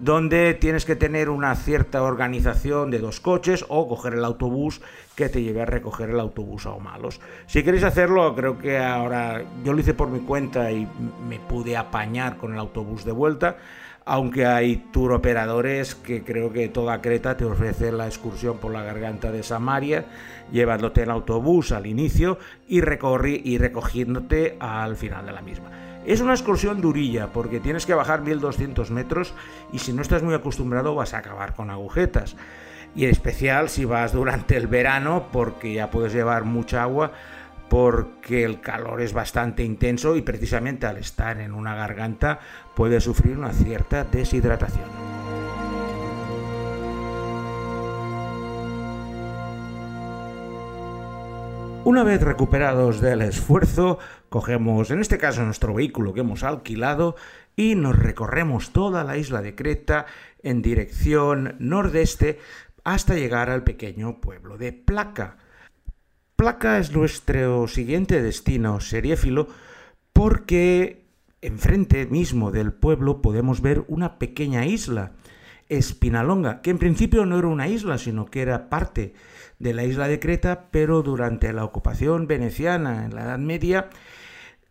donde 0.00 0.54
tienes 0.54 0.84
que 0.84 0.94
tener 0.94 1.28
una 1.28 1.54
cierta 1.56 2.02
organización 2.02 2.90
de 2.90 3.00
dos 3.00 3.20
coches 3.20 3.64
o 3.68 3.88
coger 3.88 4.14
el 4.14 4.24
autobús 4.24 4.80
que 5.16 5.28
te 5.28 5.42
lleve 5.42 5.62
a 5.62 5.66
recoger 5.66 6.10
el 6.10 6.20
autobús 6.20 6.66
a 6.66 6.70
Omalos. 6.70 7.20
Si 7.46 7.64
queréis 7.64 7.82
hacerlo, 7.82 8.34
creo 8.36 8.58
que 8.58 8.78
ahora 8.78 9.42
yo 9.64 9.72
lo 9.72 9.80
hice 9.80 9.94
por 9.94 10.08
mi 10.08 10.20
cuenta 10.20 10.70
y 10.70 10.86
me 11.28 11.40
pude 11.40 11.76
apañar 11.76 12.36
con 12.36 12.52
el 12.52 12.58
autobús 12.58 13.04
de 13.04 13.12
vuelta, 13.12 13.56
aunque 14.08 14.46
hay 14.46 14.76
tour 14.90 15.12
operadores 15.12 15.94
que 15.94 16.24
creo 16.24 16.50
que 16.50 16.70
toda 16.70 17.02
Creta 17.02 17.36
te 17.36 17.44
ofrece 17.44 17.92
la 17.92 18.06
excursión 18.06 18.56
por 18.56 18.72
la 18.72 18.82
garganta 18.82 19.30
de 19.30 19.42
Samaria, 19.42 20.06
llevándote 20.50 21.02
el 21.02 21.10
autobús 21.10 21.72
al 21.72 21.86
inicio 21.86 22.38
y, 22.66 22.78
y 22.78 23.58
recogiéndote 23.58 24.56
al 24.60 24.96
final 24.96 25.26
de 25.26 25.32
la 25.32 25.42
misma. 25.42 25.70
Es 26.06 26.22
una 26.22 26.32
excursión 26.32 26.80
durilla 26.80 27.34
porque 27.34 27.60
tienes 27.60 27.84
que 27.84 27.92
bajar 27.92 28.22
1200 28.22 28.90
metros 28.90 29.34
y 29.74 29.78
si 29.78 29.92
no 29.92 30.00
estás 30.00 30.22
muy 30.22 30.32
acostumbrado 30.32 30.94
vas 30.94 31.12
a 31.12 31.18
acabar 31.18 31.54
con 31.54 31.68
agujetas. 31.68 32.34
Y 32.96 33.04
en 33.04 33.10
especial 33.10 33.68
si 33.68 33.84
vas 33.84 34.14
durante 34.14 34.56
el 34.56 34.68
verano 34.68 35.26
porque 35.30 35.74
ya 35.74 35.90
puedes 35.90 36.14
llevar 36.14 36.44
mucha 36.44 36.82
agua 36.82 37.12
porque 37.68 38.44
el 38.44 38.60
calor 38.60 39.00
es 39.00 39.12
bastante 39.12 39.62
intenso 39.62 40.16
y 40.16 40.22
precisamente 40.22 40.86
al 40.86 40.96
estar 40.96 41.38
en 41.40 41.52
una 41.52 41.74
garganta 41.74 42.40
puedes 42.78 43.02
sufrir 43.02 43.36
una 43.36 43.52
cierta 43.52 44.04
deshidratación. 44.04 44.88
Una 51.82 52.04
vez 52.04 52.22
recuperados 52.22 53.00
del 53.00 53.22
esfuerzo, 53.22 53.98
cogemos 54.28 54.92
en 54.92 55.00
este 55.00 55.18
caso 55.18 55.42
nuestro 55.42 55.74
vehículo 55.74 56.14
que 56.14 56.20
hemos 56.20 56.44
alquilado 56.44 57.16
y 57.56 57.74
nos 57.74 57.98
recorremos 57.98 58.72
toda 58.72 59.02
la 59.02 59.16
isla 59.16 59.42
de 59.42 59.56
Creta 59.56 60.06
en 60.44 60.62
dirección 60.62 61.56
nordeste 61.58 62.38
hasta 62.84 63.16
llegar 63.16 63.50
al 63.50 63.64
pequeño 63.64 64.20
pueblo 64.20 64.56
de 64.56 64.72
Placa. 64.72 65.38
Placa 66.36 66.78
es 66.78 66.92
nuestro 66.92 67.66
siguiente 67.66 68.22
destino 68.22 68.78
seriéfilo 68.78 69.48
porque 70.12 71.07
enfrente 71.42 72.06
mismo 72.06 72.50
del 72.50 72.72
pueblo 72.72 73.22
podemos 73.22 73.60
ver 73.60 73.84
una 73.88 74.18
pequeña 74.18 74.66
isla, 74.66 75.12
Espinalonga, 75.68 76.62
que 76.62 76.70
en 76.70 76.78
principio 76.78 77.26
no 77.26 77.38
era 77.38 77.48
una 77.48 77.68
isla, 77.68 77.98
sino 77.98 78.26
que 78.26 78.42
era 78.42 78.68
parte 78.68 79.14
de 79.58 79.74
la 79.74 79.84
isla 79.84 80.08
de 80.08 80.18
Creta, 80.18 80.68
pero 80.70 81.02
durante 81.02 81.52
la 81.52 81.64
ocupación 81.64 82.26
veneciana 82.26 83.04
en 83.04 83.14
la 83.14 83.24
Edad 83.24 83.38
Media 83.38 83.90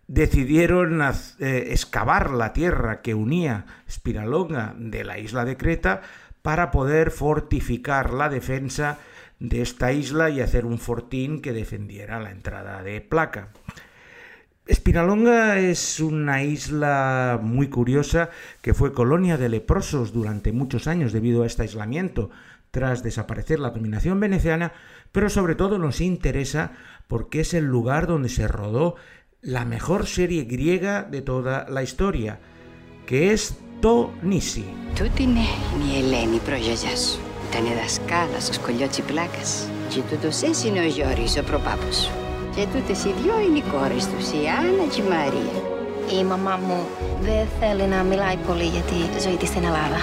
decidieron 0.07 1.01
eh, 1.01 1.67
excavar 1.71 2.31
la 2.31 2.53
tierra 2.53 3.01
que 3.01 3.13
unía 3.13 3.65
Spiralonga 3.89 4.73
de 4.77 5.03
la 5.03 5.19
isla 5.19 5.45
de 5.45 5.57
Creta 5.57 6.01
para 6.41 6.71
poder 6.71 7.11
fortificar 7.11 8.13
la 8.13 8.29
defensa 8.29 8.99
de 9.39 9.61
esta 9.61 9.91
isla 9.91 10.29
y 10.29 10.41
hacer 10.41 10.65
un 10.65 10.79
fortín 10.79 11.41
que 11.41 11.53
defendiera 11.53 12.19
la 12.19 12.31
entrada 12.31 12.81
de 12.81 13.01
Placa. 13.01 13.49
Espinalonga 14.66 15.58
es 15.58 15.98
una 16.00 16.44
isla 16.44 17.40
muy 17.42 17.68
curiosa 17.68 18.30
que 18.60 18.74
fue 18.74 18.92
colonia 18.92 19.36
de 19.36 19.48
leprosos 19.48 20.12
durante 20.12 20.52
muchos 20.52 20.86
años 20.86 21.12
debido 21.12 21.42
a 21.42 21.46
este 21.46 21.62
aislamiento 21.62 22.30
tras 22.70 23.02
desaparecer 23.02 23.58
la 23.58 23.70
dominación 23.70 24.20
veneciana, 24.20 24.72
pero 25.10 25.28
sobre 25.28 25.56
todo 25.56 25.78
nos 25.78 26.00
interesa 26.00 26.72
porque 27.08 27.40
es 27.40 27.54
el 27.54 27.64
lugar 27.64 28.06
donde 28.06 28.28
se 28.28 28.48
rodó 28.48 28.96
la 29.42 29.64
mejor 29.64 30.06
serie 30.06 30.44
griega 30.44 31.02
de 31.02 31.22
toda 31.22 31.66
la 31.68 31.82
historia, 31.82 32.38
que 33.06 33.32
es 33.32 33.56
το 33.80 34.10
νησί. 34.22 34.64
Τούτη 34.94 35.22
είναι 35.22 35.40
η 35.40 35.98
Ελένη 35.98 36.38
προγιαγιά 36.44 36.96
σου. 36.96 37.20
Ήταν 37.50 37.64
δασκάλα 37.82 38.40
στο 38.40 38.52
σχολείο 38.52 38.88
Τσιπλάκας. 38.88 39.68
Και 39.88 40.00
τούτος 40.10 40.42
εσύ 40.42 40.68
είναι 40.68 40.80
ο 40.80 40.86
Γιώρης, 40.86 41.38
ο 41.38 41.42
προπάπος 41.42 41.96
σου. 41.96 42.25
Και 42.56 42.66
τούτες 42.72 43.04
οι 43.04 43.14
δυο 43.22 43.40
είναι 43.40 43.58
οι 43.58 43.64
κόρες 43.72 44.06
τους, 44.06 44.26
η 44.30 44.42
Άννα 44.58 44.84
και 44.92 45.00
η 45.02 45.08
Μαρία. 45.14 45.56
Η 46.20 46.24
μαμά 46.24 46.56
μου 46.66 46.80
δεν 47.20 47.46
θέλει 47.60 47.88
να 47.88 48.02
μιλάει 48.02 48.36
πολύ 48.46 48.64
για 48.64 48.80
τη 48.80 49.20
ζωή 49.24 49.36
της 49.36 49.48
στην 49.48 49.64
Ελλάδα. 49.64 50.00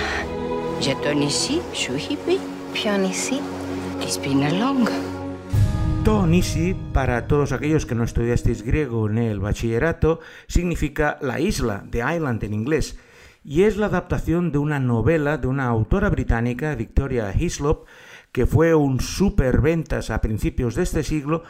Για 0.79 0.95
το 0.95 1.13
νησί 1.13 1.62
σου 1.74 1.91
έχει 1.93 2.17
πει. 2.25 2.39
Ποιο 2.74 2.91
νησί? 2.98 3.39
Τη 4.00 4.12
Σπιναλόγκα. 4.12 5.00
Το 6.03 6.24
nisi, 6.24 6.75
para 6.93 7.27
todos 7.27 7.51
aquellos 7.51 7.86
que 7.86 7.93
no 7.93 8.03
estudiasteis 8.03 8.63
griego 8.63 9.09
en 9.09 9.17
el 9.17 9.39
bachillerato, 9.39 10.21
significa 10.48 11.17
la 11.29 11.39
isla, 11.51 11.83
the 11.91 12.01
island 12.15 12.41
en 12.43 12.53
inglés, 12.53 12.98
y 13.43 13.63
es 13.63 13.75
la 13.77 13.88
adaptación 13.88 14.51
de 14.53 14.59
una 14.59 14.79
novela 14.79 15.38
de 15.38 15.48
una 15.48 15.65
autora 15.67 16.09
británica, 16.09 16.74
Victoria 16.75 17.33
Hislop, 17.38 17.86
que 18.31 18.45
fue 18.45 18.74
un 18.74 19.01
superventas 19.01 20.09
a 20.09 20.21
principios 20.21 20.75
de 20.75 20.83
este 20.83 21.03
siglo 21.03 21.43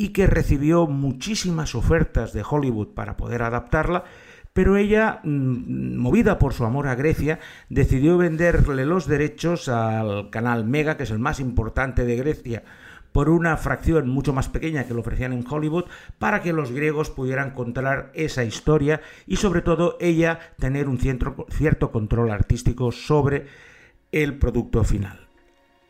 y 0.00 0.10
que 0.10 0.28
recibió 0.28 0.86
muchísimas 0.86 1.74
ofertas 1.74 2.32
de 2.32 2.44
Hollywood 2.48 2.94
para 2.94 3.16
poder 3.16 3.42
adaptarla, 3.42 4.04
pero 4.52 4.76
ella, 4.76 5.20
mm, 5.24 5.96
movida 5.96 6.38
por 6.38 6.54
su 6.54 6.64
amor 6.64 6.86
a 6.86 6.94
Grecia, 6.94 7.40
decidió 7.68 8.16
venderle 8.16 8.86
los 8.86 9.08
derechos 9.08 9.68
al 9.68 10.30
canal 10.30 10.64
Mega, 10.64 10.96
que 10.96 11.02
es 11.02 11.10
el 11.10 11.18
más 11.18 11.40
importante 11.40 12.04
de 12.04 12.16
Grecia, 12.16 12.62
por 13.10 13.28
una 13.28 13.56
fracción 13.56 14.08
mucho 14.08 14.32
más 14.32 14.48
pequeña 14.48 14.84
que 14.84 14.94
lo 14.94 15.00
ofrecían 15.00 15.32
en 15.32 15.44
Hollywood 15.48 15.86
para 16.20 16.42
que 16.42 16.52
los 16.52 16.70
griegos 16.70 17.10
pudieran 17.10 17.50
controlar 17.50 18.12
esa 18.14 18.44
historia 18.44 19.00
y 19.26 19.36
sobre 19.36 19.62
todo 19.62 19.96
ella 19.98 20.38
tener 20.60 20.88
un 20.88 20.98
cierto, 20.98 21.44
cierto 21.50 21.90
control 21.90 22.30
artístico 22.30 22.92
sobre 22.92 23.46
el 24.12 24.38
producto 24.38 24.84
final. 24.84 25.26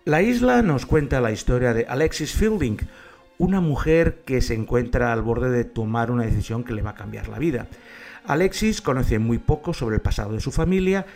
La 0.07 0.23
isla 0.23 0.63
nos 0.63 0.87
cuenta 0.87 1.21
la 1.21 1.33
historia 1.33 1.75
de 1.75 1.85
Alexis 1.87 2.33
Fielding, 2.33 2.79
una 3.39 3.61
mujer 3.61 4.23
que 4.27 4.41
se 4.43 4.55
encuentra 4.55 5.13
al 5.13 5.23
borde 5.23 5.51
de 5.51 5.65
tomar 5.65 6.11
una 6.11 6.25
decisión 6.25 6.65
que 6.65 6.75
le 6.75 6.83
va 6.83 6.91
a 6.91 6.95
cambiar 6.95 7.29
la 7.29 7.39
vida. 7.39 7.69
Alexis 8.27 8.83
conoce 8.83 9.19
muy 9.19 9.39
poco 9.39 9.73
sobre 9.73 9.97
el 9.97 10.03
pasado 10.03 10.33
de 10.33 10.41
su 10.41 10.51
familia 10.51 11.07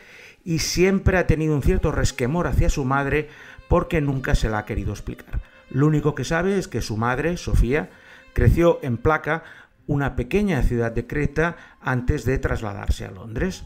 y 0.44 0.60
siempre 0.60 1.18
ha 1.18 1.26
tenido 1.26 1.54
un 1.54 1.62
cierto 1.62 1.92
resquemor 1.92 2.46
hacia 2.46 2.70
su 2.70 2.84
madre 2.84 3.28
porque 3.68 4.00
nunca 4.00 4.34
se 4.34 4.48
la 4.48 4.58
ha 4.58 4.64
querido 4.64 4.92
explicar. 4.92 5.40
Lo 5.70 5.86
único 5.86 6.14
que 6.14 6.24
sabe 6.24 6.58
es 6.58 6.68
que 6.68 6.80
su 6.80 6.96
madre, 6.96 7.36
Sofía, 7.36 7.90
creció 8.32 8.78
en 8.82 8.98
Placa, 8.98 9.42
una 9.86 10.16
pequeña 10.16 10.62
ciudad 10.62 10.92
de 10.92 11.06
Creta, 11.06 11.56
antes 11.80 12.24
de 12.24 12.38
trasladarse 12.38 13.04
a 13.04 13.10
Londres. 13.10 13.64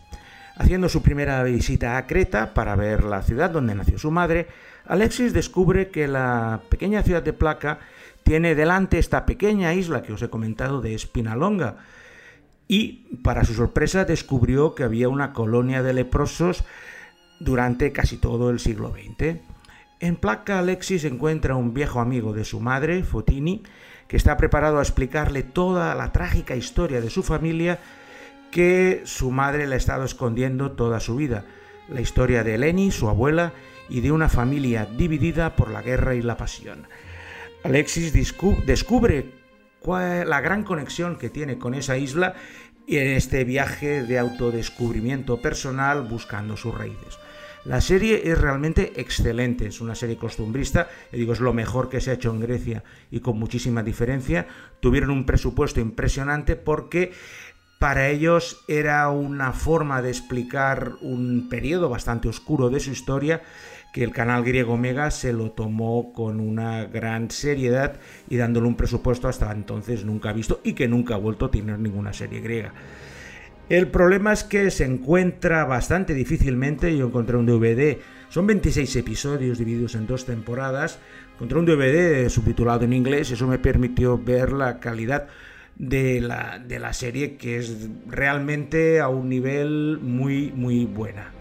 Haciendo 0.56 0.88
su 0.88 1.02
primera 1.02 1.42
visita 1.42 1.98
a 1.98 2.06
Creta 2.06 2.54
para 2.54 2.76
ver 2.76 3.04
la 3.04 3.22
ciudad 3.22 3.50
donde 3.50 3.75
nació 3.75 3.98
su 3.98 4.10
madre, 4.10 4.48
Alexis 4.86 5.32
descubre 5.32 5.90
que 5.90 6.08
la 6.08 6.62
pequeña 6.70 7.02
ciudad 7.02 7.22
de 7.22 7.32
Placa 7.32 7.80
tiene 8.26 8.56
delante 8.56 8.99
esta 8.99 9.25
pequeña 9.25 9.73
isla 9.73 10.02
que 10.02 10.12
os 10.12 10.21
he 10.21 10.28
comentado 10.28 10.80
de 10.80 10.95
Espinalonga, 10.95 11.76
y 12.66 13.06
para 13.23 13.45
su 13.45 13.54
sorpresa 13.54 14.04
descubrió 14.04 14.75
que 14.75 14.83
había 14.83 15.09
una 15.09 15.33
colonia 15.33 15.80
de 15.85 15.95
leprosos 15.95 16.64
durante 17.38 17.92
casi 17.92 18.16
todo 18.16 18.50
el 18.50 18.59
siglo 18.59 18.90
XX. 18.90 19.37
En 20.00 20.16
Placa 20.16 20.59
Alexis 20.59 21.04
encuentra 21.04 21.54
un 21.54 21.73
viejo 21.73 22.00
amigo 22.00 22.33
de 22.33 22.45
su 22.45 22.59
madre, 22.59 23.04
Fotini, 23.04 23.62
que 24.09 24.16
está 24.16 24.37
preparado 24.37 24.80
a 24.80 24.83
explicarle 24.83 25.45
toda 25.45 25.95
la 25.95 26.11
trágica 26.11 26.56
historia 26.56 27.00
de 27.00 27.11
su 27.11 27.23
familia 27.23 27.78
que 28.50 29.02
su 29.04 29.30
madre 29.30 29.68
le 29.68 29.76
ha 29.76 29.78
estado 29.78 30.02
escondiendo 30.02 30.73
toda 30.73 30.99
su 30.99 31.14
vida. 31.14 31.45
La 31.88 32.00
historia 32.00 32.42
de 32.42 32.56
Eleni, 32.56 32.90
su 32.90 33.09
abuela, 33.09 33.52
y 33.88 34.00
de 34.00 34.11
una 34.11 34.28
familia 34.28 34.85
dividida 34.85 35.54
por 35.54 35.71
la 35.71 35.80
guerra 35.80 36.16
y 36.16 36.23
la 36.23 36.37
pasión. 36.37 36.88
Alexis 37.64 38.12
descubre 38.12 39.32
la 39.84 40.40
gran 40.40 40.64
conexión 40.64 41.16
que 41.16 41.30
tiene 41.30 41.58
con 41.58 41.75
esa 41.75 41.96
isla 41.96 42.34
y 42.86 42.98
en 42.98 43.08
este 43.08 43.44
viaje 43.44 44.02
de 44.02 44.18
autodescubrimiento 44.18 45.40
personal 45.40 46.02
buscando 46.02 46.56
sus 46.56 46.75
raíces. 46.75 47.18
La 47.64 47.80
serie 47.80 48.22
es 48.30 48.40
realmente 48.40 48.92
excelente, 49.00 49.66
es 49.66 49.80
una 49.80 49.96
serie 49.96 50.16
costumbrista, 50.16 50.88
digo, 51.10 51.32
es 51.32 51.40
lo 51.40 51.52
mejor 51.52 51.88
que 51.88 52.00
se 52.00 52.12
ha 52.12 52.14
hecho 52.14 52.30
en 52.30 52.38
Grecia 52.38 52.84
y 53.10 53.18
con 53.18 53.38
muchísima 53.40 53.82
diferencia. 53.82 54.46
Tuvieron 54.78 55.10
un 55.10 55.26
presupuesto 55.26 55.80
impresionante 55.80 56.54
porque 56.54 57.12
para 57.80 58.08
ellos 58.08 58.64
era 58.68 59.08
una 59.10 59.52
forma 59.52 60.00
de 60.00 60.10
explicar 60.10 60.92
un 61.00 61.48
periodo 61.48 61.88
bastante 61.88 62.28
oscuro 62.28 62.70
de 62.70 62.78
su 62.78 62.92
historia 62.92 63.42
que 63.93 64.05
el 64.05 64.12
canal 64.12 64.45
griego 64.45 64.76
Mega 64.76 65.11
se 65.11 65.33
lo 65.33 65.52
tomó 65.52 66.12
con 66.12 66.40
una 66.40 66.85
gran 66.85 67.31
seriedad 67.31 67.99
y 68.28 68.37
dándole 68.37 68.66
un 68.66 68.76
presupuesto 68.76 69.28
hasta 69.28 69.50
entonces 69.52 70.05
nunca 70.05 70.33
visto 70.33 70.61
y 70.64 70.75
que 70.75 70.88
nunca 70.88 71.14
ha 71.14 71.19
vuelto 71.19 71.47
a 71.47 71.50
tener 71.50 71.78
ninguna 71.78 72.12
serie 72.12 72.40
griega. 72.40 72.73
El 73.69 73.88
problema 73.88 74.33
es 74.33 74.45
que 74.45 74.71
se 74.71 74.85
encuentra 74.85 75.64
bastante 75.64 76.14
difícilmente. 76.14 76.97
Yo 76.97 77.07
encontré 77.07 77.37
un 77.37 77.47
DVD, 77.47 77.99
son 78.28 78.47
26 78.47 78.95
episodios 78.97 79.59
divididos 79.59 79.97
en 79.97 80.07
dos 80.07 80.25
temporadas. 80.25 81.00
Encontré 81.35 81.59
un 81.59 81.66
DVD 81.66 82.28
subtitulado 82.28 82.85
en 82.85 82.93
inglés, 82.93 83.31
eso 83.31 83.47
me 83.49 83.59
permitió 83.59 84.19
ver 84.19 84.52
la 84.52 84.78
calidad 84.78 85.26
de 85.75 86.21
la, 86.21 86.59
de 86.59 86.78
la 86.78 86.93
serie, 86.93 87.37
que 87.37 87.59
es 87.59 87.88
realmente 88.07 89.00
a 89.00 89.09
un 89.09 89.28
nivel 89.28 89.99
muy, 90.00 90.52
muy 90.52 90.85
buena. 90.85 91.36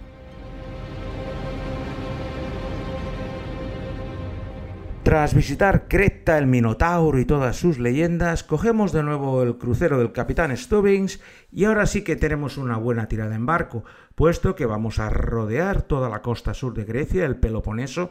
Tras 5.06 5.36
visitar 5.36 5.88
Creta, 5.88 6.36
el 6.40 6.48
Minotauro 6.48 7.20
y 7.20 7.26
todas 7.26 7.58
sus 7.58 7.78
leyendas, 7.78 8.44
cogemos 8.44 8.92
de 8.92 9.04
nuevo 9.04 9.44
el 9.44 9.60
crucero 9.60 10.00
del 10.00 10.12
capitán 10.12 10.58
Stubbings 10.58 11.22
y 11.52 11.66
ahora 11.66 11.86
sí 11.86 12.04
que 12.04 12.16
tenemos 12.16 12.58
una 12.58 12.78
buena 12.78 13.08
tirada 13.08 13.36
en 13.36 13.46
barco, 13.46 13.84
puesto 14.16 14.56
que 14.56 14.66
vamos 14.66 14.98
a 14.98 15.12
rodear 15.12 15.84
toda 15.84 16.10
la 16.10 16.24
costa 16.24 16.56
sur 16.56 16.74
de 16.74 16.86
Grecia, 16.86 17.24
el 17.26 17.36
Peloponeso, 17.36 18.10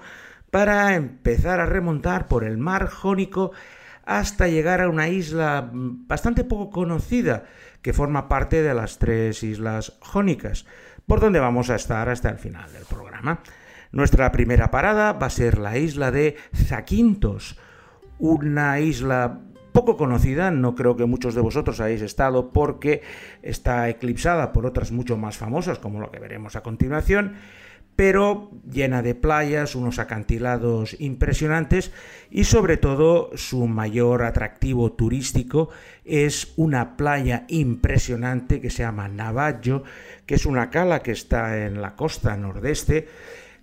para 0.52 0.94
empezar 0.94 1.58
a 1.58 1.66
remontar 1.66 2.28
por 2.28 2.44
el 2.44 2.58
mar 2.58 2.86
Jónico 2.86 3.50
hasta 4.04 4.46
llegar 4.46 4.80
a 4.80 4.88
una 4.88 5.08
isla 5.08 5.68
bastante 5.72 6.44
poco 6.44 6.70
conocida 6.70 7.46
que 7.82 7.92
forma 7.92 8.28
parte 8.28 8.62
de 8.62 8.72
las 8.72 9.00
tres 9.00 9.42
islas 9.42 9.98
jónicas, 9.98 10.64
por 11.08 11.18
donde 11.18 11.40
vamos 11.40 11.70
a 11.70 11.74
estar 11.74 12.08
hasta 12.08 12.30
el 12.30 12.38
final 12.38 12.72
del 12.72 12.84
programa. 12.84 13.40
Nuestra 13.94 14.32
primera 14.32 14.72
parada 14.72 15.12
va 15.12 15.28
a 15.28 15.30
ser 15.30 15.56
la 15.56 15.78
isla 15.78 16.10
de 16.10 16.34
Zaquintos, 16.52 17.56
una 18.18 18.80
isla 18.80 19.38
poco 19.70 19.96
conocida, 19.96 20.50
no 20.50 20.74
creo 20.74 20.96
que 20.96 21.04
muchos 21.04 21.36
de 21.36 21.40
vosotros 21.40 21.78
hayáis 21.78 22.02
estado 22.02 22.50
porque 22.52 23.02
está 23.40 23.88
eclipsada 23.88 24.52
por 24.52 24.66
otras 24.66 24.90
mucho 24.90 25.16
más 25.16 25.36
famosas, 25.36 25.78
como 25.78 26.00
lo 26.00 26.10
que 26.10 26.18
veremos 26.18 26.56
a 26.56 26.64
continuación, 26.64 27.34
pero 27.94 28.50
llena 28.68 29.00
de 29.00 29.14
playas, 29.14 29.76
unos 29.76 30.00
acantilados 30.00 30.96
impresionantes 30.98 31.92
y 32.32 32.42
sobre 32.42 32.78
todo 32.78 33.30
su 33.36 33.68
mayor 33.68 34.24
atractivo 34.24 34.90
turístico 34.90 35.68
es 36.04 36.52
una 36.56 36.96
playa 36.96 37.44
impresionante 37.46 38.60
que 38.60 38.70
se 38.70 38.82
llama 38.82 39.06
Navajo, 39.06 39.84
que 40.26 40.34
es 40.34 40.46
una 40.46 40.70
cala 40.70 41.00
que 41.00 41.12
está 41.12 41.64
en 41.64 41.80
la 41.80 41.94
costa 41.94 42.36
nordeste, 42.36 43.06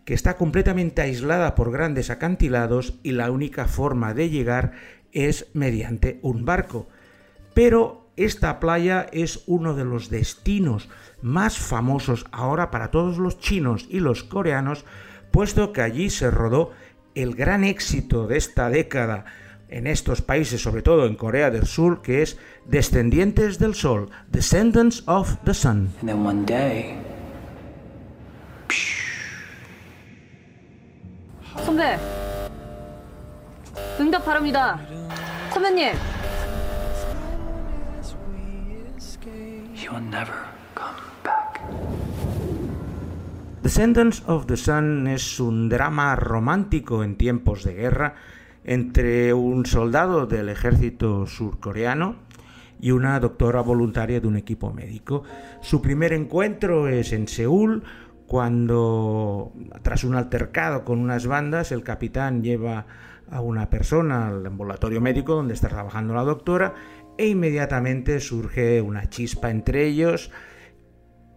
que 0.06 0.14
está 0.14 0.36
completamente 0.36 1.02
aislada 1.02 1.56
por 1.56 1.72
grandes 1.72 2.10
acantilados 2.10 3.00
y 3.04 3.12
la 3.12 3.32
única 3.32 3.66
forma 3.68 4.14
de 4.14 4.30
llegar 4.30 4.74
es 5.12 5.48
mediante 5.54 6.20
un 6.22 6.46
barco. 6.46 6.88
Pero 7.54 8.10
esta 8.16 8.60
playa 8.60 9.08
es 9.12 9.44
uno 9.48 9.74
de 9.76 9.86
los 9.86 10.10
destinos 10.10 10.90
más 11.22 11.58
famosos 11.58 12.26
ahora 12.32 12.72
para 12.72 12.92
todos 12.92 13.18
los 13.18 13.40
chinos 13.40 13.88
y 13.90 14.00
los 14.00 14.24
coreanos, 14.24 14.86
puesto 15.32 15.74
que 15.74 15.82
allí 15.82 16.10
se 16.10 16.32
rodó 16.32 16.72
el 17.16 17.36
gran 17.36 17.64
éxito 17.64 18.28
de 18.28 18.38
esta 18.38 18.70
década 18.70 19.26
en 19.70 19.88
estos 19.88 20.22
países, 20.22 20.62
sobre 20.62 20.82
todo 20.82 21.06
en 21.06 21.16
Corea 21.16 21.50
del 21.50 21.66
Sur, 21.66 22.02
que 22.02 22.22
es 22.22 22.38
Descendientes 22.66 23.58
del 23.58 23.74
Sol, 23.74 24.10
Descendants 24.30 25.04
of 25.08 25.38
the 25.46 25.54
Sun. 25.54 25.90
응답 34.31 34.31
바랍니다. 34.31 34.79
선배님. 35.51 35.95
you'll 39.75 40.01
never 40.01 40.33
come 40.77 40.95
back. 41.25 41.61
Descendants 43.65 44.23
of 44.29 44.47
the 44.47 44.57
Sun 44.57 45.09
es 45.09 45.41
un 45.41 45.69
drama 45.69 46.15
romántico 46.15 47.03
en 47.03 47.17
tiempos 47.17 47.65
de 47.65 47.75
guerra 47.75 48.15
entre 48.63 49.35
un 49.35 49.67
soldado 49.67 50.27
del 50.27 50.51
ejército 50.51 51.27
surcoreano 51.27 52.15
y 52.81 52.93
una 52.93 53.19
doctora 53.19 53.61
voluntaria 53.61 54.21
de 54.21 54.29
un 54.29 54.37
equipo 54.37 54.73
médico. 54.73 55.25
Su 55.63 55.83
primer 55.83 56.13
encuentro 56.13 56.87
es 56.87 57.13
en 57.13 57.27
Seúl, 57.27 57.83
cuando 58.29 59.53
tras 59.83 60.05
un 60.05 60.15
altercado 60.15 60.85
con 60.85 61.01
unas 61.01 61.27
bandas 61.27 61.73
el 61.73 61.83
capitán 61.83 62.43
lleva 62.43 62.87
a 63.32 63.42
una 63.42 63.70
persona 63.70 64.28
al 64.28 64.46
ambulatorio 64.46 65.02
médico 65.02 65.34
donde 65.34 65.54
está 65.54 65.70
trabajando 65.70 66.14
la 66.14 66.24
doctora 66.24 66.76
e 67.18 67.28
inmediatamente 67.28 68.20
surge 68.20 68.82
una 68.82 69.10
chispa 69.10 69.50
entre 69.50 69.88
ellos 69.88 70.32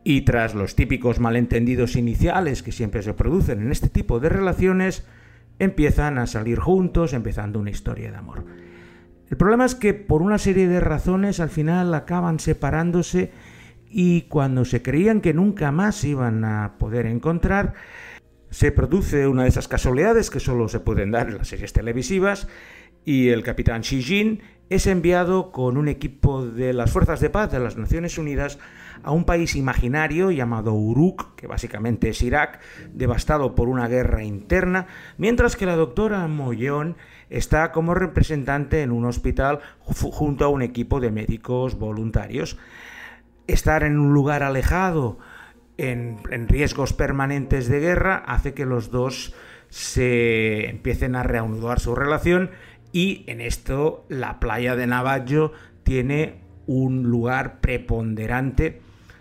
y 0.03 0.23
tras 0.23 0.55
los 0.55 0.75
típicos 0.75 1.19
malentendidos 1.19 1.97
iniciales 1.97 2.63
que 2.63 2.73
siempre 2.73 3.03
se 3.03 3.15
producen 3.15 3.63
en 3.63 3.73
este 3.73 3.89
tipo 3.89 4.21
de 4.21 4.29
relaciones, 4.29 5.07
empiezan 5.59 6.19
a 6.19 6.27
salir 6.27 6.59
juntos, 6.59 7.15
empezando 7.15 7.59
una 7.59 7.71
historia 7.71 8.11
de 8.11 8.17
amor. 8.19 8.45
El 9.31 9.39
problema 9.39 9.65
es 9.65 9.75
que 9.75 9.95
por 9.95 10.21
una 10.21 10.37
serie 10.37 10.69
de 10.69 10.81
razones 10.81 11.41
al 11.41 11.49
final 11.49 11.95
acaban 11.95 12.39
separándose 12.39 13.33
y 13.89 14.23
cuando 14.23 14.65
se 14.65 14.83
creían 14.83 15.21
que 15.21 15.33
nunca 15.33 15.73
más 15.73 16.05
iban 16.05 16.45
a 16.45 16.75
poder 16.79 17.07
encontrar, 17.07 17.75
se 18.55 18.71
produce 18.71 19.27
una 19.27 19.43
de 19.43 19.49
esas 19.49 19.67
casualidades 19.67 20.31
que 20.31 20.39
solo 20.39 20.69
se 20.69 20.79
pueden 20.79 21.11
dar 21.11 21.27
en 21.27 21.39
las 21.39 21.49
series 21.49 21.73
televisivas 21.73 22.47
y 23.05 23.31
el 23.31 23.43
capitán 23.43 23.83
Xi 23.83 24.01
Jin 24.01 24.43
es 24.71 24.87
enviado 24.87 25.51
con 25.51 25.77
un 25.77 25.89
equipo 25.89 26.47
de 26.47 26.73
las 26.73 26.93
Fuerzas 26.93 27.19
de 27.19 27.31
Paz 27.31 27.51
de 27.51 27.59
las 27.59 27.77
Naciones 27.77 28.17
Unidas 28.17 28.61
a 29.03 29.11
un 29.11 29.25
país 29.25 29.57
imaginario 29.57 30.31
llamado 30.31 30.73
Uruk, 30.73 31.35
que 31.35 31.49
básicamente 31.49 32.11
es 32.11 32.23
Irak, 32.23 32.61
devastado 32.93 33.57
por 33.57 33.69
una 33.69 33.89
guerra 33.89 34.23
interna, 34.23 34.87
mientras 35.19 35.57
que 35.57 35.67
la 35.67 35.75
doctora 35.75 36.25
Mollón 36.29 36.97
está 37.31 37.73
como 37.73 37.95
representante 37.95 38.83
en 38.83 38.93
un 38.93 39.05
hospital 39.05 39.59
junto 39.81 40.45
a 40.45 40.49
un 40.49 40.63
equipo 40.63 41.01
de 41.01 41.11
médicos 41.11 41.77
voluntarios. 41.77 42.57
Estar 43.49 43.83
en 43.83 43.99
un 43.99 44.15
lugar 44.15 44.45
alejado, 44.45 45.19
en, 45.79 46.49
riesgos 46.49 46.93
permanentes 46.93 47.69
de 47.69 47.81
guerra, 47.81 48.17
hace 48.27 48.55
que 48.55 48.67
los 48.67 48.91
dos 48.91 49.35
se 49.69 50.69
empiecen 50.69 51.17
a 51.17 51.23
reanudar 51.23 51.81
su 51.81 51.95
relación 51.95 52.51
y 52.93 53.25
en 53.27 53.41
esto 53.41 54.05
la 54.09 54.39
playa 54.39 54.77
de 54.77 54.87
Navajo 54.87 55.53
tiene 55.83 56.37
un 56.67 57.03
lugar 57.03 57.61
preponderante. 57.61 58.81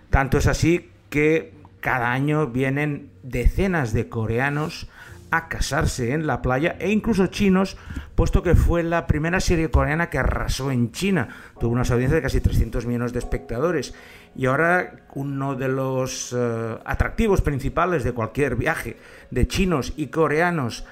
Tanto 0.09 0.37
es 0.37 0.47
así 0.47 0.89
que 1.09 1.53
cada 1.79 2.11
año 2.11 2.47
vienen 2.47 3.09
decenas 3.23 3.93
de 3.93 4.09
coreanos 4.09 4.87
a 5.35 5.47
casarse 5.47 6.13
en 6.13 6.27
la 6.27 6.43
playa 6.43 6.75
e 6.79 6.91
incluso 6.91 7.25
chinos, 7.25 7.75
puesto 8.13 8.43
que 8.43 8.53
fue 8.53 8.83
la 8.83 9.07
primera 9.07 9.39
serie 9.39 9.71
coreana 9.71 10.11
que 10.11 10.19
arrasó 10.19 10.69
en 10.69 10.91
China. 10.91 11.27
Tuvo 11.59 11.71
una 11.71 11.81
audiencia 11.81 12.17
de 12.17 12.21
casi 12.21 12.39
300 12.39 12.85
millones 12.85 13.13
de 13.13 13.19
espectadores. 13.19 13.95
Y 14.35 14.45
ahora 14.45 15.07
uno 15.15 15.55
de 15.55 15.69
los 15.69 16.33
uh, 16.33 16.77
atractivos 16.85 17.41
principales 17.41 18.03
de 18.03 18.11
cualquier 18.11 18.55
viaje 18.55 18.97
de 19.31 19.47
chinos 19.47 19.93
y 19.97 20.07
coreanos 20.07 20.85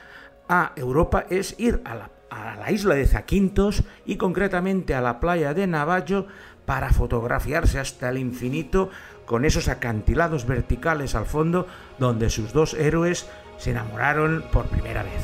a 0.49 0.71
Europa 0.75 1.27
es 1.29 1.53
ir 1.59 1.79
a 1.85 1.93
la 1.93 2.09
a 2.31 2.55
la 2.55 2.71
isla 2.71 2.95
de 2.95 3.05
Zaquintos 3.05 3.83
y 4.05 4.15
concretamente 4.15 4.95
a 4.95 5.01
la 5.01 5.19
playa 5.19 5.53
de 5.53 5.67
Navajo 5.67 6.27
para 6.65 6.91
fotografiarse 6.91 7.77
hasta 7.77 8.09
el 8.09 8.17
infinito 8.17 8.89
con 9.25 9.43
esos 9.43 9.67
acantilados 9.67 10.47
verticales 10.47 11.13
al 11.13 11.25
fondo 11.25 11.67
donde 11.99 12.29
sus 12.29 12.53
dos 12.53 12.73
héroes 12.73 13.29
se 13.61 13.69
enamoraron 13.69 14.43
por 14.51 14.65
primera 14.65 15.03
vez. 15.03 15.21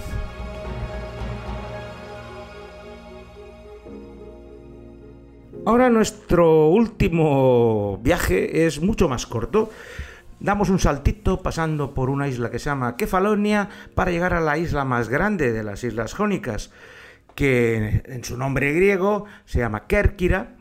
Ahora 5.65 5.89
nuestro 5.89 6.67
último 6.67 7.97
viaje 8.03 8.67
es 8.67 8.79
mucho 8.79 9.09
más 9.09 9.25
corto. 9.25 9.71
Damos 10.39 10.69
un 10.69 10.77
saltito 10.77 11.41
pasando 11.41 11.95
por 11.95 12.11
una 12.11 12.27
isla 12.27 12.51
que 12.51 12.59
se 12.59 12.69
llama 12.69 12.95
Kefalonia 12.95 13.69
para 13.95 14.11
llegar 14.11 14.35
a 14.35 14.39
la 14.39 14.59
isla 14.59 14.85
más 14.85 15.09
grande 15.09 15.51
de 15.51 15.63
las 15.63 15.83
Islas 15.83 16.13
Jónicas, 16.13 16.69
que 17.33 18.03
en 18.05 18.23
su 18.23 18.37
nombre 18.37 18.71
griego 18.71 19.25
se 19.45 19.59
llama 19.59 19.87
Kerkira, 19.87 20.57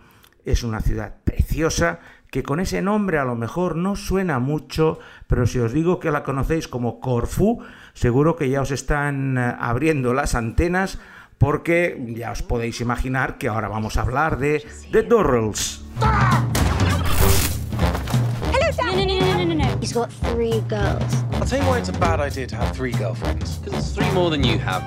es 0.47 0.63
una 0.63 0.81
ciudad 0.81 1.17
preciosa, 1.25 2.01
que 2.37 2.43
con 2.43 2.61
ese 2.61 2.83
nombre 2.83 3.17
a 3.17 3.25
lo 3.25 3.35
mejor 3.35 3.77
no 3.77 3.97
suena 3.97 4.39
mucho, 4.39 4.99
pero 5.27 5.47
si 5.47 5.59
os 5.59 5.73
digo 5.73 5.99
que 5.99 6.11
la 6.11 6.23
conocéis 6.23 6.69
como 6.69 7.01
Corfú, 7.01 7.63
seguro 7.95 8.37
que 8.37 8.51
ya 8.51 8.61
os 8.61 8.73
están 8.73 9.39
eh, 9.39 9.55
abriendo 9.59 10.13
las 10.13 10.35
antenas 10.35 10.99
porque 11.39 11.97
ya 12.15 12.33
os 12.33 12.43
podéis 12.43 12.83
imaginar 12.83 13.39
que 13.39 13.49
ahora 13.49 13.69
vamos 13.69 13.97
a 13.97 14.03
hablar 14.03 14.37
de 14.37 14.63
The 14.93 15.05
Dorrells. 15.05 15.83
He's 19.87 19.93
got 19.93 20.11
three 20.11 20.59
girls. 20.63 21.15
I'll 21.35 21.47
tell 21.47 21.63
you 21.63 21.69
why 21.69 21.79
it's 21.79 21.91
a 21.91 21.93
bad 21.93 22.19
idea 22.19 22.45
to 22.49 22.57
have 22.57 22.75
three 22.75 22.91
girlfriends. 22.91 23.59
Because 23.59 23.79
it's 23.79 23.95
three 23.95 24.11
more 24.11 24.31
than 24.31 24.43
you 24.43 24.59
have. 24.59 24.83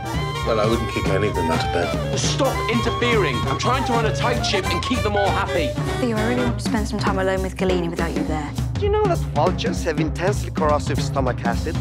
Well, 0.45 0.59
I 0.59 0.65
wouldn't 0.65 0.91
kick 0.91 1.07
any 1.07 1.29
of 1.29 1.35
them 1.35 1.49
out 1.49 1.65
of 1.65 1.71
bed. 1.71 2.19
Stop 2.19 2.53
interfering. 2.69 3.37
I'm 3.47 3.57
trying 3.57 3.85
to 3.85 3.93
run 3.93 4.07
a 4.07 4.13
tight 4.13 4.43
ship 4.43 4.65
and 4.65 4.83
keep 4.83 4.99
them 4.99 5.15
all 5.15 5.29
happy. 5.29 5.69
Theo, 6.01 6.17
I 6.17 6.27
really 6.27 6.43
want 6.43 6.59
to 6.59 6.69
spend 6.69 6.85
some 6.85 6.99
time 6.99 7.17
alone 7.17 7.41
with 7.41 7.55
Galini 7.55 7.89
without 7.89 8.13
you 8.13 8.25
there. 8.25 8.51
Do 8.73 8.81
you 8.81 8.89
know 8.89 9.05
that 9.05 9.19
vultures 9.33 9.85
have 9.85 10.01
intensely 10.01 10.51
corrosive 10.51 11.01
stomach 11.01 11.45
acid? 11.45 11.75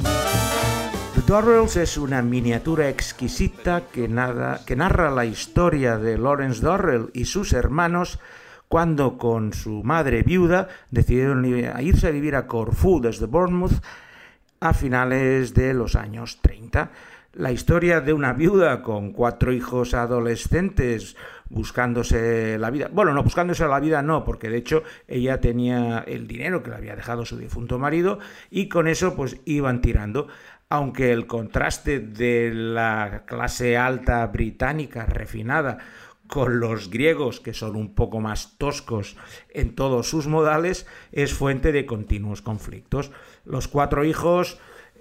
The 1.17 1.23
Dorrells 1.27 1.77
es 1.77 1.97
una 1.97 2.23
miniatura 2.23 2.89
exquisita 2.89 3.83
que, 3.93 4.07
nada, 4.07 4.61
que 4.65 4.77
narra 4.77 5.11
la 5.11 5.25
historia 5.25 5.99
de 5.99 6.19
Lawrence 6.19 6.61
Dorrell 6.61 7.11
y 7.15 7.25
sus 7.25 7.53
hermanos 7.53 8.21
cuando 8.69 9.17
con 9.17 9.53
su 9.53 9.83
madre 9.83 10.23
viuda 10.23 10.69
decidieron 10.91 11.45
irse 11.45 12.09
a 12.09 12.11
vivir 12.11 12.37
a 12.37 12.47
Corfú 12.47 13.01
desde 13.01 13.27
Bournemouth 13.27 13.83
a 14.61 14.75
finales 14.75 15.55
de 15.55 15.75
los 15.75 15.97
años 15.97 16.41
30. 16.43 16.91
La 17.35 17.53
historia 17.53 18.01
de 18.01 18.13
una 18.13 18.33
viuda 18.33 18.83
con 18.83 19.13
cuatro 19.13 19.53
hijos 19.53 19.95
adolescentes 19.95 21.17
buscándose 21.51 22.59
la 22.59 22.71
vida. 22.71 22.89
Bueno, 22.93 23.13
no 23.15 23.23
buscándose 23.23 23.67
la 23.67 23.81
vida, 23.81 24.03
no, 24.03 24.25
porque 24.25 24.51
de 24.51 24.59
hecho 24.59 24.83
ella 25.07 25.41
tenía 25.41 26.05
el 26.07 26.27
dinero 26.27 26.63
que 26.63 26.71
le 26.71 26.77
había 26.77 26.97
dejado 26.97 27.25
su 27.25 27.39
difunto 27.39 27.79
marido 27.79 28.19
y 28.51 28.69
con 28.69 28.89
eso 28.89 29.15
pues 29.15 29.41
iban 29.45 29.81
tirando. 29.81 30.29
Aunque 30.71 31.13
el 31.13 31.27
contraste 31.27 31.99
de 32.01 32.53
la 32.53 33.23
clase 33.25 33.79
alta 33.79 34.27
británica 34.27 35.07
refinada 35.07 35.79
con 36.29 36.61
los 36.61 36.91
griegos, 36.91 37.41
que 37.41 37.55
son 37.55 37.75
un 37.75 37.95
poco 37.95 38.21
más 38.21 38.57
toscos 38.59 39.17
en 39.51 39.75
todos 39.75 40.09
sus 40.09 40.27
modales, 40.27 40.87
es 41.11 41.35
fuente 41.35 41.73
de 41.73 41.87
continuos 41.87 42.43
conflictos. 42.43 43.11
Los 43.45 43.67
cuatro 43.67 44.05
hijos 44.05 44.61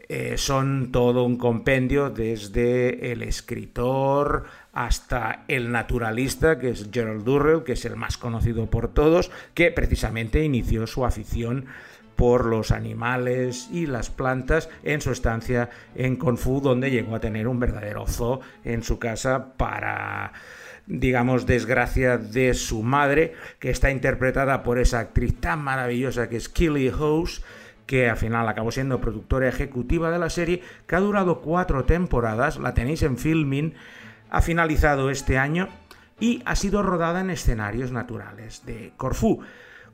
eh, 0.09 0.37
son 0.37 0.91
todo 0.93 1.25
un 1.25 1.37
compendio 1.37 2.09
desde 2.09 3.11
el 3.11 3.21
escritor 3.21 4.45
hasta 4.71 5.43
el 5.49 5.71
naturalista, 5.71 6.59
que 6.59 6.69
es 6.69 6.89
Gerald 6.91 7.25
Durrell, 7.25 7.63
que 7.63 7.73
es 7.73 7.83
el 7.83 7.97
más 7.97 8.17
conocido 8.17 8.69
por 8.69 8.87
todos, 8.93 9.31
que 9.53 9.69
precisamente 9.71 10.43
inició 10.43 10.87
su 10.87 11.05
afición 11.05 11.65
por 12.15 12.45
los 12.45 12.71
animales 12.71 13.69
y 13.71 13.85
las 13.85 14.09
plantas 14.09 14.69
en 14.83 15.01
su 15.01 15.11
estancia 15.11 15.69
en 15.93 16.15
Corfú, 16.15 16.61
donde 16.61 16.89
llegó 16.89 17.15
a 17.15 17.19
tener 17.19 17.47
un 17.47 17.59
verdadero 17.59 18.07
zoo 18.07 18.39
en 18.63 18.83
su 18.83 18.99
casa 18.99 19.53
para 19.55 20.31
digamos, 20.87 21.45
desgracia 21.45 22.17
de 22.17 22.53
su 22.53 22.81
madre, 22.81 23.33
que 23.59 23.69
está 23.69 23.91
interpretada 23.91 24.63
por 24.63 24.79
esa 24.79 24.99
actriz 24.99 25.39
tan 25.39 25.61
maravillosa 25.61 26.29
que 26.29 26.37
es 26.37 26.49
Kelly 26.49 26.89
House, 26.89 27.43
que 27.85 28.09
al 28.09 28.17
final 28.17 28.47
acabó 28.47 28.71
siendo 28.71 28.99
productora 28.99 29.47
ejecutiva 29.47 30.11
de 30.11 30.19
la 30.19 30.29
serie, 30.29 30.61
que 30.87 30.95
ha 30.95 30.99
durado 30.99 31.41
cuatro 31.41 31.85
temporadas, 31.85 32.57
la 32.57 32.73
tenéis 32.73 33.03
en 33.03 33.17
filming, 33.17 33.73
ha 34.29 34.41
finalizado 34.41 35.09
este 35.09 35.37
año 35.37 35.69
y 36.19 36.41
ha 36.45 36.55
sido 36.55 36.83
rodada 36.83 37.21
en 37.21 37.29
escenarios 37.29 37.91
naturales 37.91 38.65
de 38.65 38.91
Corfú. 38.97 39.41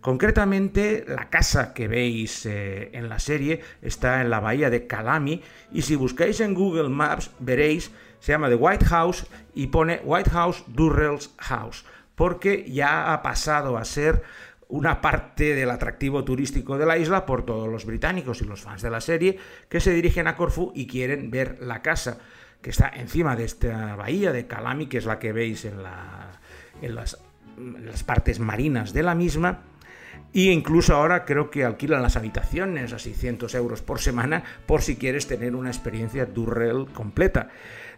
Concretamente, 0.02 1.06
la 1.08 1.30
casa 1.30 1.74
que 1.74 1.88
veis 1.88 2.46
eh, 2.46 2.90
en 2.94 3.08
la 3.08 3.20
serie 3.20 3.62
está 3.82 4.22
en 4.22 4.30
la 4.30 4.42
bahía 4.42 4.70
de 4.70 4.86
Calami 4.86 5.42
y 5.72 5.84
si 5.84 5.96
buscáis 5.96 6.42
en 6.42 6.54
Google 6.54 6.90
Maps 6.90 7.32
veréis, 7.40 7.92
se 8.24 8.32
llama 8.32 8.48
The 8.48 8.56
White 8.56 8.86
House 8.86 9.28
y 9.54 9.68
pone 9.68 10.00
White 10.02 10.30
House 10.30 10.64
Durrell's 10.68 11.32
House, 11.40 11.84
porque 12.16 12.64
ya 12.72 13.12
ha 13.12 13.22
pasado 13.22 13.78
a 13.78 13.84
ser 13.84 14.24
una 14.70 15.02
parte 15.02 15.54
del 15.54 15.70
atractivo 15.70 16.24
turístico 16.24 16.78
de 16.78 16.86
la 16.86 16.98
isla 16.98 17.26
por 17.26 17.46
todos 17.46 17.68
los 17.68 17.86
británicos 17.86 18.42
y 18.42 18.46
los 18.46 18.62
fans 18.62 18.82
de 18.82 18.90
la 18.90 19.02
serie 19.02 19.40
que 19.68 19.82
se 19.82 19.92
dirigen 19.92 20.28
a 20.28 20.38
Corfú 20.38 20.72
y 20.74 20.88
quieren 20.88 21.32
ver 21.32 21.58
la 21.60 21.82
casa 21.82 22.18
que 22.62 22.70
está 22.70 22.88
encima 22.96 23.36
de 23.36 23.44
esta 23.44 23.98
bahía 23.98 24.32
de 24.32 24.48
Calami, 24.48 24.88
que 24.88 25.00
es 25.00 25.06
la 25.06 25.20
que 25.20 25.34
veis 25.34 25.66
en, 25.66 25.82
en 26.82 26.96
las 26.96 28.04
partes 28.06 28.40
marinas 28.40 28.94
de 28.94 29.04
la 29.04 29.16
misma 29.16 29.64
y 30.32 30.50
incluso 30.50 30.96
ahora 30.96 31.26
creo 31.26 31.52
que 31.52 31.64
alquilan 31.64 32.02
las 32.02 32.16
habitaciones 32.16 32.92
a 32.94 33.00
600 33.00 33.54
euros 33.56 33.82
por 33.82 34.00
semana 34.00 34.44
por 34.66 34.82
si 34.82 34.96
quieres 34.96 35.28
tener 35.28 35.56
una 35.56 35.70
experiencia 35.70 36.26
Durrell 36.26 36.88
completa. 36.92 37.50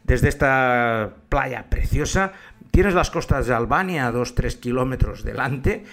Desde 0.05 0.29
esta 0.29 1.15
playa 1.29 1.65
preciosa 1.69 2.33
tienes 2.69 2.93
las 2.93 3.09
costas 3.09 3.47
de 3.47 3.53
Albania 3.53 4.07
a 4.07 4.13
2-3 4.13 4.59
kilómetros 4.59 5.23
delante 5.23 5.83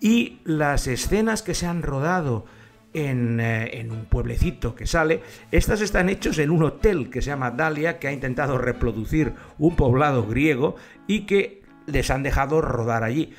y 0.00 0.40
las 0.44 0.88
escenas 0.88 1.42
que 1.42 1.54
se 1.54 1.66
han 1.66 1.82
rodado 1.82 2.44
en, 2.92 3.38
eh, 3.38 3.78
en, 3.78 3.92
un 3.92 4.06
pueblecito 4.06 4.74
que 4.74 4.86
sale, 4.86 5.22
estas 5.50 5.80
están 5.80 6.08
hechas 6.08 6.38
en 6.38 6.50
un 6.50 6.64
hotel 6.64 7.10
que 7.10 7.22
se 7.22 7.28
llama 7.28 7.52
Dalia, 7.52 7.98
que 7.98 8.08
ha 8.08 8.12
intentado 8.12 8.58
reproducir 8.58 9.34
un 9.58 9.76
poblado 9.76 10.26
griego 10.26 10.74
y 11.06 11.20
que 11.20 11.62
les 11.86 12.10
han 12.10 12.22
dejado 12.22 12.60
rodar 12.60 13.04
allí. 13.04 13.32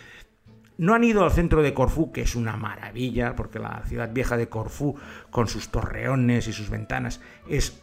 No 0.77 0.95
han 0.95 1.03
ido 1.03 1.23
al 1.23 1.31
centro 1.31 1.61
de 1.61 1.73
Corfú, 1.73 2.11
que 2.11 2.21
es 2.21 2.35
una 2.35 2.55
maravilla, 2.55 3.35
porque 3.35 3.59
la 3.59 3.83
ciudad 3.85 4.11
vieja 4.11 4.37
de 4.37 4.49
Corfú, 4.49 4.95
con 5.29 5.47
sus 5.47 5.69
torreones 5.69 6.47
y 6.47 6.53
sus 6.53 6.69
ventanas, 6.69 7.21
es, 7.47 7.79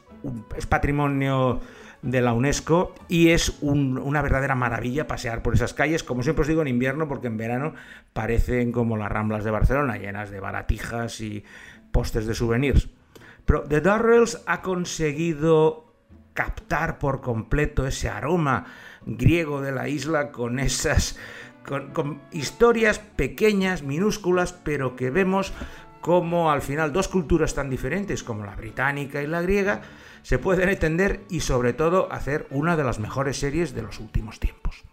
es 0.56 0.66
patrimonio 0.66 1.60
de 2.02 2.20
la 2.20 2.32
UNESCO 2.32 2.94
y 3.08 3.28
es 3.28 3.58
una 3.60 4.22
verdadera 4.22 4.54
maravilla 4.54 5.06
pasear 5.06 5.42
por 5.42 5.54
esas 5.54 5.74
calles, 5.74 6.02
como 6.02 6.22
siempre 6.22 6.42
os 6.42 6.48
digo 6.48 6.62
en 6.62 6.68
invierno, 6.68 7.08
porque 7.08 7.26
en 7.26 7.36
verano 7.36 7.74
parecen 8.12 8.72
como 8.72 8.96
las 8.96 9.12
ramblas 9.12 9.44
de 9.44 9.50
Barcelona, 9.50 9.98
llenas 9.98 10.30
de 10.30 10.40
baratijas 10.40 11.20
y 11.20 11.44
postes 11.92 12.26
de 12.26 12.34
souvenirs. 12.34 12.88
Pero 13.44 13.62
The 13.62 13.80
Darrells 13.80 14.42
ha 14.46 14.62
conseguido 14.62 15.94
captar 16.34 16.98
por 16.98 17.20
completo 17.20 17.86
ese 17.86 18.08
aroma 18.08 18.66
griego 19.04 19.60
de 19.60 19.72
la 19.72 19.88
isla 19.88 20.30
con 20.30 20.58
esas 20.58 21.18
con, 21.66 22.20
historias 22.32 22.98
pequeñas, 22.98 23.82
minúsculas, 23.82 24.52
pero 24.52 24.96
que 24.96 25.10
vemos 25.10 25.52
como 26.00 26.50
al 26.50 26.62
final 26.62 26.92
dos 26.92 27.08
culturas 27.08 27.54
tan 27.54 27.70
diferentes 27.70 28.22
como 28.22 28.44
la 28.44 28.56
británica 28.56 29.22
y 29.22 29.26
la 29.26 29.42
griega 29.42 29.82
se 30.22 30.38
pueden 30.38 30.68
entender 30.68 31.22
y 31.28 31.40
sobre 31.40 31.72
todo 31.72 32.10
hacer 32.12 32.46
una 32.50 32.76
de 32.76 32.84
las 32.84 32.98
mejores 32.98 33.38
series 33.38 33.74
de 33.74 33.82
los 33.82 34.00
últimos 34.00 34.38
tiempos. 34.38 34.84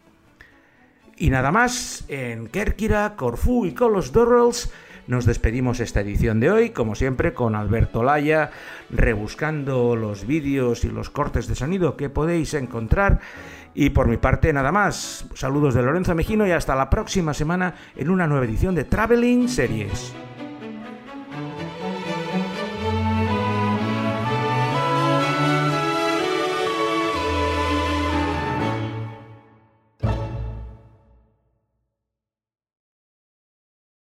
Y 1.18 1.30
nada 1.30 1.52
más, 1.52 2.06
en 2.08 2.48
Kerkira, 2.48 3.16
Corfú 3.16 3.66
y 3.66 3.74
con 3.74 3.92
los 3.92 4.12
Dorrells 4.12 4.72
nos 5.08 5.26
despedimos 5.26 5.80
esta 5.80 6.02
edición 6.02 6.40
de 6.40 6.52
hoy, 6.52 6.70
como 6.72 6.94
siempre, 6.94 7.34
con 7.34 7.56
Alberto 7.56 8.04
Laya, 8.04 8.52
rebuscando 8.90 9.96
los 9.96 10.28
vídeos 10.28 10.84
y 10.84 10.90
los 10.90 11.10
cortes 11.10 11.48
de 11.48 11.56
sonido 11.56 11.96
que 11.98 12.10
podéis 12.10 12.54
encontrar 12.54 13.22
y 13.74 13.92
por 13.92 14.08
mi 14.08 14.18
parte, 14.18 14.52
nada 14.52 14.72
más. 14.72 15.26
Saludos 15.34 15.76
de 15.76 15.84
Lorenzo 15.84 16.14
Mejino 16.14 16.48
y 16.48 16.52
hasta 16.52 16.76
la 16.76 16.90
próxima 16.90 17.34
semana 17.34 17.76
en 17.96 18.10
una 18.10 18.28
nueva 18.28 18.46
edición 18.46 18.76
de 18.76 18.86
Traveling 18.86 19.48
Series. 19.48 20.14